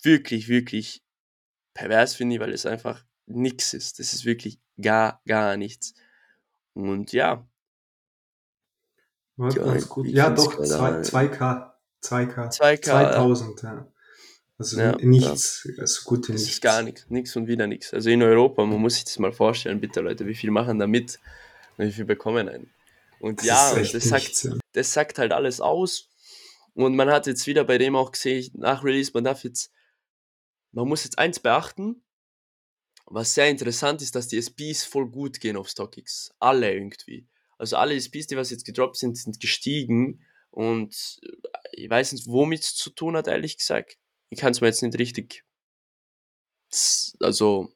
wirklich, 0.04 0.48
wirklich 0.50 1.04
pervers 1.74 2.14
finde 2.14 2.36
ich, 2.36 2.42
weil 2.42 2.54
es 2.54 2.68
einfach 2.68 3.04
nichts 3.26 3.74
ist. 3.74 3.98
Das 3.98 4.14
ist 4.14 4.24
wirklich 4.24 4.60
gar, 4.80 5.20
gar 5.26 5.58
nichts. 5.58 5.96
Und 6.74 7.12
ja, 7.12 7.48
War 9.38 9.52
Ja, 9.52 9.64
ganz 9.64 9.90
gut. 9.90 10.06
Ja, 10.06 10.30
doch, 10.30 10.58
gerade 10.58 10.68
zwei- 10.68 11.26
ein- 11.26 11.32
2K. 11.32 11.72
2K. 12.04 12.50
2K, 12.52 12.82
2000, 12.84 13.62
ja. 13.64 13.91
Also 14.62 14.80
Ja, 14.80 14.96
nichts, 14.98 15.68
so 15.86 16.04
gut 16.04 16.28
wie 16.28 16.34
das 16.34 16.42
nichts. 16.42 16.56
ist 16.56 16.62
gar 16.62 16.84
nichts. 16.84 17.06
Nichts 17.10 17.36
und 17.36 17.48
wieder 17.48 17.66
nichts. 17.66 17.94
Also 17.94 18.10
in 18.12 18.22
Europa, 18.22 18.64
man 18.64 18.80
muss 18.80 18.94
sich 18.96 19.06
das 19.06 19.18
mal 19.18 19.32
vorstellen, 19.32 19.82
bitte 19.82 20.02
Leute, 20.02 20.28
wie 20.28 20.36
viel 20.36 20.52
machen 20.52 20.78
da 20.78 20.86
mit 20.86 21.20
und 21.78 21.88
wie 21.88 21.92
viel 21.92 22.06
bekommen 22.06 22.48
einen. 22.48 22.70
Und 23.20 23.40
Das 23.40 23.46
ja, 23.48 23.76
das 23.76 24.04
sagt, 24.04 24.44
ja. 24.44 24.54
das 24.74 24.94
sagt 24.94 25.18
halt 25.18 25.32
alles 25.32 25.62
aus. 25.62 26.10
Und 26.76 26.96
man 26.96 27.10
hat 27.10 27.26
jetzt 27.28 27.48
wieder 27.48 27.64
bei 27.64 27.78
dem 27.80 27.96
auch 27.96 28.12
gesehen, 28.12 28.52
nach 28.54 28.84
Release, 28.84 29.12
man 29.14 29.24
darf 29.24 29.44
jetzt, 29.44 29.72
man 30.72 30.88
muss 30.88 31.04
jetzt 31.04 31.18
eins 31.18 31.40
beachten, 31.40 32.04
was 33.06 33.34
sehr 33.34 33.50
interessant 33.50 34.02
ist, 34.02 34.16
dass 34.16 34.28
die 34.28 34.38
SPs 34.38 34.86
voll 34.86 35.10
gut 35.10 35.40
gehen 35.40 35.58
auf 35.58 35.70
StockX. 35.70 36.34
Alle 36.40 36.72
irgendwie. 36.72 37.28
Also 37.58 37.78
alle 37.78 37.96
SPs, 37.96 38.28
die 38.28 38.38
was 38.38 38.52
jetzt 38.52 38.66
gedroppt 38.66 38.98
sind, 38.98 39.18
sind 39.18 39.40
gestiegen. 39.40 40.22
Und 40.52 41.20
äh, 41.24 41.58
ich 41.74 41.90
weiß 41.90 42.14
nicht, 42.14 42.28
womit 42.28 42.62
es 42.62 42.76
zu 42.76 42.90
tun 42.92 43.18
hat, 43.18 43.28
ehrlich 43.28 43.58
gesagt. 43.58 43.98
Ich 44.32 44.40
kann 44.40 44.52
es 44.52 44.62
mir 44.62 44.68
jetzt 44.68 44.82
nicht 44.82 44.98
richtig 44.98 45.44
also 47.20 47.72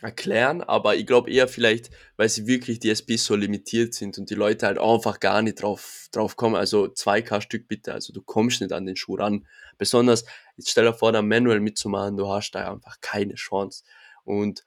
erklären, 0.00 0.62
aber 0.62 0.96
ich 0.96 1.06
glaube 1.06 1.30
eher 1.30 1.48
vielleicht, 1.48 1.90
weil 2.16 2.28
sie 2.28 2.46
wirklich 2.46 2.78
die 2.78 2.90
SPs 2.90 3.24
so 3.24 3.34
limitiert 3.34 3.94
sind 3.94 4.16
und 4.18 4.30
die 4.30 4.34
Leute 4.34 4.66
halt 4.66 4.78
einfach 4.78 5.18
gar 5.18 5.42
nicht 5.42 5.62
drauf, 5.62 6.08
drauf 6.12 6.36
kommen. 6.36 6.54
Also 6.54 6.86
2K 6.86 7.40
Stück 7.40 7.66
bitte, 7.66 7.92
also 7.92 8.12
du 8.12 8.22
kommst 8.22 8.60
nicht 8.60 8.72
an 8.72 8.86
den 8.86 8.96
Schuh 8.96 9.16
ran. 9.16 9.46
Besonders, 9.76 10.24
jetzt 10.56 10.70
stell 10.70 10.84
dir 10.84 10.94
vor, 10.94 11.12
da 11.12 11.22
manuell 11.22 11.60
mitzumachen, 11.60 12.16
du 12.16 12.28
hast 12.28 12.52
da 12.52 12.72
einfach 12.72 13.00
keine 13.00 13.34
Chance. 13.34 13.84
Und 14.24 14.64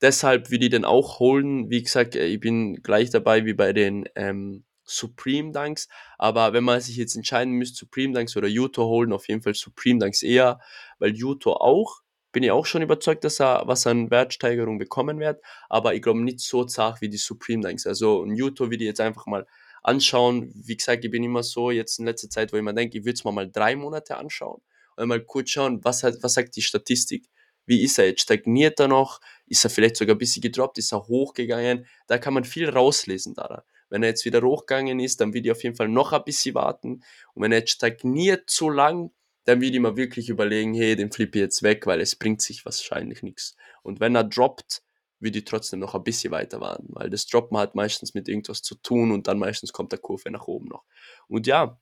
deshalb 0.00 0.50
will 0.50 0.62
ich 0.62 0.70
den 0.70 0.84
auch 0.84 1.20
holen. 1.20 1.70
Wie 1.70 1.82
gesagt, 1.82 2.16
äh, 2.16 2.26
ich 2.26 2.40
bin 2.40 2.82
gleich 2.82 3.10
dabei 3.10 3.46
wie 3.46 3.54
bei 3.54 3.72
den 3.72 4.06
ähm, 4.14 4.64
Supreme 4.86 5.52
Dunks. 5.52 5.88
Aber 6.18 6.52
wenn 6.52 6.64
man 6.64 6.80
sich 6.80 6.96
jetzt 6.96 7.16
entscheiden 7.16 7.52
müsste, 7.54 7.78
Supreme 7.78 8.14
Dunks 8.14 8.36
oder 8.36 8.48
Yuto 8.48 8.84
holen, 8.84 9.12
auf 9.12 9.28
jeden 9.28 9.42
Fall 9.42 9.54
Supreme 9.54 9.98
Dunks 9.98 10.22
eher, 10.22 10.60
weil 10.98 11.14
Yuto 11.14 11.52
auch, 11.52 12.00
bin 12.32 12.42
ich 12.42 12.50
auch 12.50 12.66
schon 12.66 12.82
überzeugt, 12.82 13.24
dass 13.24 13.40
er 13.40 13.62
was 13.66 13.86
an 13.86 14.10
Wertsteigerung 14.10 14.78
bekommen 14.78 15.20
wird. 15.20 15.42
Aber 15.68 15.94
ich 15.94 16.02
glaube 16.02 16.22
nicht 16.22 16.40
so 16.40 16.64
zart 16.64 17.00
wie 17.00 17.08
die 17.08 17.16
Supreme 17.16 17.62
Dunks. 17.62 17.86
Also 17.86 18.22
ein 18.22 18.36
Yuto 18.36 18.70
will 18.70 18.80
ich 18.80 18.86
jetzt 18.86 19.00
einfach 19.00 19.26
mal 19.26 19.46
anschauen. 19.82 20.52
Wie 20.54 20.76
gesagt, 20.76 21.04
ich 21.04 21.10
bin 21.10 21.24
immer 21.24 21.42
so 21.42 21.70
jetzt 21.70 21.98
in 21.98 22.06
letzter 22.06 22.28
Zeit, 22.28 22.52
wo 22.52 22.56
ich 22.56 22.62
mir 22.62 22.74
denke, 22.74 22.98
ich 22.98 23.04
würde 23.04 23.14
es 23.14 23.24
mal 23.24 23.32
mal 23.32 23.50
drei 23.50 23.76
Monate 23.76 24.16
anschauen 24.16 24.60
und 24.96 25.08
mal 25.08 25.22
kurz 25.24 25.50
schauen, 25.50 25.84
was, 25.84 26.02
hat, 26.02 26.16
was 26.22 26.34
sagt 26.34 26.56
die 26.56 26.62
Statistik. 26.62 27.28
Wie 27.66 27.82
ist 27.82 27.98
er 27.98 28.06
jetzt? 28.06 28.22
Stagniert 28.22 28.78
er 28.80 28.88
noch? 28.88 29.20
Ist 29.46 29.64
er 29.64 29.70
vielleicht 29.70 29.96
sogar 29.96 30.14
ein 30.14 30.18
bisschen 30.18 30.42
gedroppt? 30.42 30.78
Ist 30.78 30.92
er 30.92 31.06
hochgegangen? 31.06 31.86
Da 32.06 32.18
kann 32.18 32.34
man 32.34 32.44
viel 32.44 32.68
rauslesen 32.68 33.34
daran. 33.34 33.62
Wenn 33.88 34.02
er 34.02 34.10
jetzt 34.10 34.24
wieder 34.24 34.42
hochgegangen 34.42 35.00
ist, 35.00 35.20
dann 35.20 35.32
will 35.32 35.44
ich 35.44 35.52
auf 35.52 35.62
jeden 35.62 35.76
Fall 35.76 35.88
noch 35.88 36.12
ein 36.12 36.24
bisschen 36.24 36.54
warten. 36.54 37.02
Und 37.34 37.42
wenn 37.42 37.52
er 37.52 37.58
jetzt 37.58 37.72
stagniert 37.72 38.50
so 38.50 38.68
lang, 38.68 39.10
dann 39.44 39.60
will 39.60 39.74
ich 39.74 39.80
mir 39.80 39.96
wirklich 39.96 40.28
überlegen, 40.28 40.74
hey, 40.74 40.96
den 40.96 41.12
flippe 41.12 41.38
ich 41.38 41.42
jetzt 41.42 41.62
weg, 41.62 41.86
weil 41.86 42.00
es 42.00 42.16
bringt 42.16 42.42
sich 42.42 42.64
wahrscheinlich 42.64 43.22
nichts. 43.22 43.56
Und 43.82 44.00
wenn 44.00 44.16
er 44.16 44.24
droppt, 44.24 44.82
würde 45.20 45.38
ich 45.38 45.44
trotzdem 45.44 45.80
noch 45.80 45.94
ein 45.94 46.02
bisschen 46.02 46.30
weiter 46.32 46.60
warten, 46.60 46.88
weil 46.90 47.08
das 47.10 47.26
Droppen 47.26 47.56
hat 47.56 47.74
meistens 47.74 48.14
mit 48.14 48.28
irgendwas 48.28 48.62
zu 48.62 48.74
tun 48.74 49.12
und 49.12 49.28
dann 49.28 49.38
meistens 49.38 49.72
kommt 49.72 49.92
der 49.92 49.98
Kurve 49.98 50.30
nach 50.30 50.46
oben 50.46 50.68
noch. 50.68 50.84
Und 51.28 51.46
ja, 51.46 51.80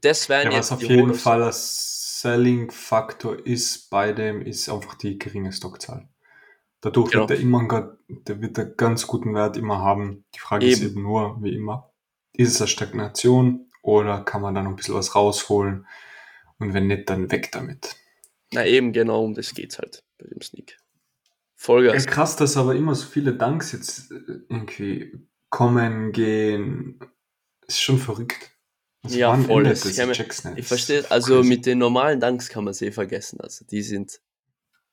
das 0.00 0.28
wären 0.28 0.50
Ja, 0.50 0.56
jetzt 0.58 0.70
was 0.70 0.82
auf 0.82 0.88
jeden. 0.88 1.14
Fall 1.14 1.42
ein 1.42 1.52
Selling-Faktor 1.52 3.46
ist 3.46 3.90
bei 3.90 4.12
dem, 4.12 4.42
ist 4.42 4.68
einfach 4.68 4.94
die 4.94 5.18
geringe 5.18 5.52
Stockzahl. 5.52 6.08
Dadurch 6.82 7.10
Genau. 7.12 7.28
wird 7.28 7.38
er 7.38 7.42
immer, 7.42 7.66
ga- 7.66 7.96
der 8.08 8.42
wird 8.42 8.58
einen 8.58 8.76
ganz 8.76 9.06
guten 9.06 9.34
Wert 9.34 9.56
immer 9.56 9.78
haben. 9.78 10.24
Die 10.34 10.38
Frage 10.40 10.66
ist 10.66 10.80
Eben. 10.82 10.90
eben 10.92 11.02
nur, 11.02 11.42
wie 11.42 11.54
immer, 11.54 11.90
ist 12.34 12.50
es 12.54 12.60
eine 12.60 12.68
Stagnation 12.68 13.70
oder 13.82 14.22
kann 14.24 14.42
man 14.42 14.54
da 14.54 14.62
noch 14.62 14.70
ein 14.70 14.76
bisschen 14.76 14.94
was 14.94 15.14
rausholen? 15.14 15.86
Und 16.58 16.74
wenn 16.74 16.88
nicht, 16.88 17.08
dann 17.08 17.30
weg 17.30 17.50
damit. 17.52 17.96
Na 18.52 18.66
eben, 18.66 18.92
genau, 18.92 19.24
um 19.24 19.32
das 19.34 19.54
geht's 19.54 19.78
halt 19.78 20.04
bei 20.18 20.26
dem 20.26 20.42
Sneak. 20.42 20.72
Ja, 20.72 20.78
Vollgas. 21.56 22.06
krass, 22.06 22.36
dass 22.36 22.56
aber 22.56 22.74
immer 22.74 22.94
so 22.94 23.06
viele 23.06 23.34
Danks 23.34 23.72
jetzt 23.72 24.10
äh, 24.10 24.16
irgendwie 24.48 25.12
kommen, 25.48 26.10
gehen. 26.12 26.98
Ist 27.66 27.80
schon 27.80 27.98
verrückt. 27.98 28.50
Also 29.04 29.18
Ja, 29.18 29.30
wann 29.30 29.44
voll, 29.46 29.64
das 29.64 29.82
das? 29.82 29.92
Ich. 29.96 29.98
Ich 29.98 30.56
Das 30.56 30.66
verstehe, 30.68 31.08
also 31.10 31.36
crazy. 31.36 31.48
mit 31.48 31.66
den 31.66 31.78
normalen 31.78 32.18
Dunks 32.20 32.48
kann 32.48 32.64
man 32.64 32.74
sie 32.74 32.86
eh 32.86 32.92
vergessen. 32.92 33.40
Also 33.40 33.64
die 33.64 33.82
sind 33.82 34.20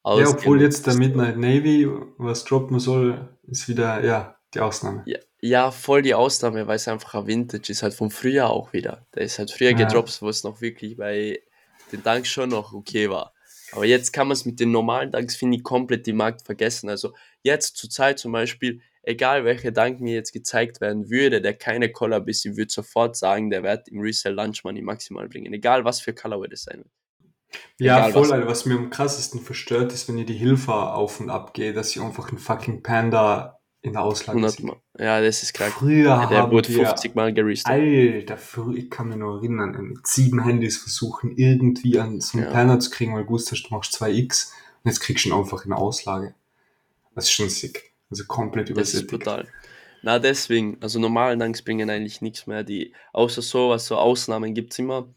Ja, 0.05 0.29
obwohl 0.29 0.62
jetzt 0.62 0.88
der. 0.88 0.95
Midnight 0.95 1.38
Navy, 1.38 1.88
was 2.17 2.45
droppen 2.45 2.79
soll, 2.79 3.38
ist 3.47 3.67
wieder, 3.67 4.03
ja, 4.03 4.38
die 4.53 4.62
Ausnahme. 4.62 5.03
Ja, 5.05 5.19
ja, 5.41 5.71
voll 5.71 6.01
die 6.01 6.13
Ausnahme, 6.13 6.67
weil 6.67 6.77
es 6.77 6.88
einfach 6.88 7.15
ein 7.15 7.27
Vintage 7.27 7.71
ist, 7.71 7.83
halt 7.83 7.93
vom 7.93 8.12
Frühjahr 8.12 8.49
auch 8.49 8.73
wieder. 8.73 9.05
Der 9.15 9.23
ist 9.23 9.39
halt 9.39 9.51
früher 9.51 9.71
Ja. 9.71 9.77
gedroppt, 9.77 10.21
wo 10.21 10.29
es 10.29 10.43
noch 10.43 10.62
wirklich 10.62 10.97
bei 10.97 11.41
den 11.91 12.03
Dunks 12.03 12.29
schon 12.29 12.49
noch 12.49 12.73
okay 12.73 13.09
war. 13.09 13.33
Aber 13.71 13.85
jetzt 13.85 14.12
kann 14.12 14.27
man 14.27 14.33
es 14.33 14.45
mit 14.45 14.59
den 14.59 14.71
normalen 14.71 15.12
Dunks, 15.12 15.35
finde 15.35 15.57
ich, 15.57 15.63
komplett 15.63 16.07
die 16.07 16.13
Markt 16.13 16.41
vergessen. 16.41 16.89
Also 16.89 17.13
jetzt 17.43 17.77
zur 17.77 17.89
Zeit 17.89 18.17
zum 18.19 18.31
Beispiel, 18.31 18.81
egal 19.03 19.45
welcher 19.45 19.71
Dunk 19.71 20.01
mir 20.01 20.15
jetzt 20.15 20.31
gezeigt 20.33 20.81
werden 20.81 21.09
würde, 21.09 21.41
der 21.41 21.53
keine 21.53 21.91
Collab 21.91 22.27
ist, 22.27 22.45
ich 22.45 22.57
würde 22.57 22.71
sofort 22.71 23.15
sagen, 23.15 23.49
der 23.49 23.63
wird 23.63 23.88
im 23.89 24.01
Resell 24.01 24.33
Lunch 24.33 24.63
Money 24.63 24.81
maximal 24.81 25.27
bringen. 25.29 25.53
Egal 25.53 25.85
was 25.85 26.01
für 26.01 26.13
Colorway 26.13 26.49
das 26.49 26.63
sein 26.63 26.79
wird. 26.79 26.91
Ja, 27.77 27.97
Egal 27.99 28.12
voll, 28.12 28.21
was. 28.23 28.31
Alter. 28.31 28.47
Was 28.47 28.65
mir 28.65 28.75
am 28.75 28.89
krassesten 28.89 29.41
verstört 29.41 29.91
ist, 29.93 30.07
wenn 30.07 30.17
ihr 30.17 30.25
die 30.25 30.33
Hilfe 30.35 30.73
auf 30.73 31.19
und 31.19 31.29
ab 31.29 31.53
geht, 31.53 31.75
dass 31.77 31.95
ich 31.95 32.01
einfach 32.01 32.29
einen 32.29 32.38
fucking 32.38 32.83
Panda 32.83 33.59
in 33.81 33.93
der 33.93 34.01
Auslage 34.01 34.38
100 34.39 34.51
sehe. 34.57 34.65
Mal. 34.67 34.75
Ja, 34.99 35.21
das 35.21 35.41
ist 35.41 35.53
krank. 35.53 35.71
Früher 35.73 36.03
Der 36.03 36.29
haben 36.41 36.51
wurde 36.51 36.67
wir, 36.69 36.85
50 36.88 37.15
Mal 37.15 37.33
gerestockt. 37.33 37.73
Alter, 37.73 38.38
früher, 38.38 38.75
ich 38.75 38.89
kann 38.89 39.07
mich 39.07 39.17
noch 39.17 39.38
erinnern, 39.38 39.71
mit 39.81 40.05
sieben 40.05 40.43
Handys 40.43 40.77
versuchen, 40.77 41.31
irgendwie 41.38 41.97
an 41.99 42.19
so 42.19 42.38
einen 42.38 42.47
Ja. 42.47 42.53
Panda 42.53 42.79
zu 42.79 42.89
kriegen, 42.89 43.15
weil 43.15 43.23
du 43.23 43.29
wusstest, 43.29 43.67
du 43.69 43.73
machst 43.75 43.93
2x 44.01 44.51
und 44.83 44.91
jetzt 44.91 44.99
kriegst 44.99 45.25
du 45.25 45.29
ihn 45.29 45.35
einfach 45.35 45.63
in 45.63 45.69
der 45.69 45.79
Auslage. 45.79 46.35
Das 47.15 47.25
ist 47.25 47.31
schon 47.31 47.49
sick. 47.49 47.93
Also 48.09 48.25
komplett 48.25 48.69
Das 48.69 48.93
ist 48.93 49.03
übersättigt. 49.03 49.12
brutal. 49.12 49.47
Na, 50.01 50.19
deswegen, 50.19 50.77
also 50.81 50.99
normalen 50.99 51.39
Dunks 51.39 51.62
bringen 51.62 51.89
eigentlich 51.89 52.21
nichts 52.21 52.47
mehr. 52.47 52.63
Die, 52.63 52.93
außer 53.13 53.41
sowas, 53.41 53.85
so 53.85 53.97
Ausnahmen 53.97 54.53
gibt 54.53 54.73
es 54.73 54.79
immer. 54.79 55.07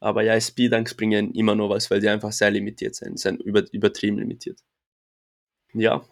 Aber 0.00 0.22
ja, 0.22 0.34
SP-Dunks 0.34 0.94
bringen 0.94 1.32
immer 1.34 1.54
nur 1.54 1.70
was, 1.70 1.90
weil 1.90 2.00
die 2.00 2.08
einfach 2.08 2.32
sehr 2.32 2.50
limitiert 2.50 2.94
sind. 2.94 3.18
Sind 3.20 3.40
über, 3.42 3.62
übertrieben 3.72 4.18
limitiert. 4.18 4.60
Ja, 5.74 6.02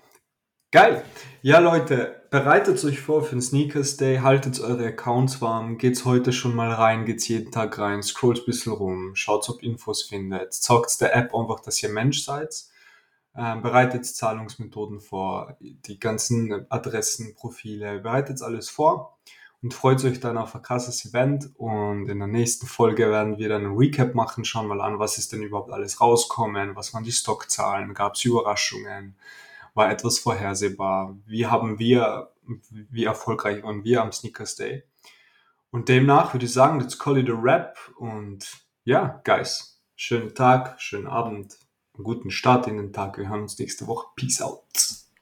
Geil. 0.70 1.03
Ja, 1.40 1.61
Leute, 1.61 2.20
bereitet 2.29 2.85
euch 2.85 3.01
vor 3.01 3.24
für 3.24 3.37
den 3.37 3.40
Sneakers 3.40 3.96
Day, 3.96 4.18
haltet 4.18 4.61
eure 4.61 4.88
Accounts 4.88 5.40
warm, 5.40 5.79
geht's 5.79 6.05
heute 6.05 6.31
schon 6.31 6.55
mal 6.55 6.70
rein, 6.70 7.07
geht's 7.07 7.27
jeden 7.27 7.51
Tag 7.51 7.79
rein, 7.79 8.03
scrollt 8.03 8.40
ein 8.40 8.44
bisschen 8.44 8.74
rum, 8.74 9.14
schaut, 9.14 9.48
ob 9.48 9.62
Infos 9.62 10.03
findet, 10.03 10.53
zockt 10.53 11.01
der 11.01 11.16
App 11.16 11.35
einfach, 11.35 11.61
dass 11.61 11.83
ihr 11.83 11.88
Mensch 11.88 12.22
seid, 12.22 12.66
ähm, 13.35 13.62
bereitet 13.62 14.05
Zahlungsmethoden 14.05 15.01
vor, 15.01 15.57
die 15.61 15.98
ganzen 15.98 16.66
Adressen, 16.68 17.35
Profile, 17.35 18.01
bereitet 18.01 18.42
alles 18.42 18.68
vor 18.68 19.18
und 19.62 19.75
freut 19.75 20.05
euch 20.05 20.21
dann 20.21 20.38
auf 20.38 20.55
ein 20.55 20.62
krasses 20.62 21.05
Event 21.05 21.51
und 21.57 22.09
in 22.09 22.18
der 22.18 22.29
nächsten 22.29 22.66
Folge 22.66 23.11
werden 23.11 23.38
wir 23.38 23.49
dann 23.49 23.66
ein 23.66 23.77
Recap 23.77 24.14
machen, 24.14 24.44
schauen 24.44 24.68
mal 24.68 24.81
an, 24.81 24.99
was 24.99 25.18
ist 25.18 25.33
denn 25.33 25.42
überhaupt 25.42 25.73
alles 25.73 26.01
rauskommen, 26.01 26.77
was 26.77 26.94
waren 26.94 27.05
die 27.05 27.12
Stockzahlen, 27.12 27.94
gab's 27.94 28.25
Überraschungen, 28.25 29.16
war 29.75 29.90
etwas 29.90 30.18
vorhersehbar, 30.18 31.16
wie 31.27 31.47
haben 31.47 31.79
wir, 31.79 32.31
wie 32.71 33.05
erfolgreich 33.05 33.62
waren 33.64 33.85
wir 33.85 34.03
am 34.03 34.12
Sneakers 34.12 34.55
Day. 34.55 34.85
Und 35.71 35.88
demnach 35.88 36.33
würde 36.35 36.47
ich 36.47 36.53
sagen, 36.53 36.81
let's 36.81 36.99
call 36.99 37.18
it 37.18 37.29
a 37.29 37.35
rap 37.35 37.77
und 37.99 38.47
ja, 38.85 39.21
guys, 39.25 39.83
schönen 39.97 40.35
Tag, 40.35 40.81
schönen 40.81 41.07
Abend, 41.07 41.59
einen 41.94 42.05
guten 42.05 42.31
Start 42.31 42.68
in 42.68 42.77
den 42.77 42.92
Tag. 42.92 43.18
Wir 43.18 43.29
hören 43.29 43.42
uns 43.42 43.59
nächste 43.59 43.87
Woche. 43.87 44.07
Peace 44.16 44.40
out. 44.40 44.62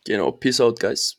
Genau, 0.05 0.31
peace 0.31 0.61
out, 0.61 0.79
guys. 0.79 1.17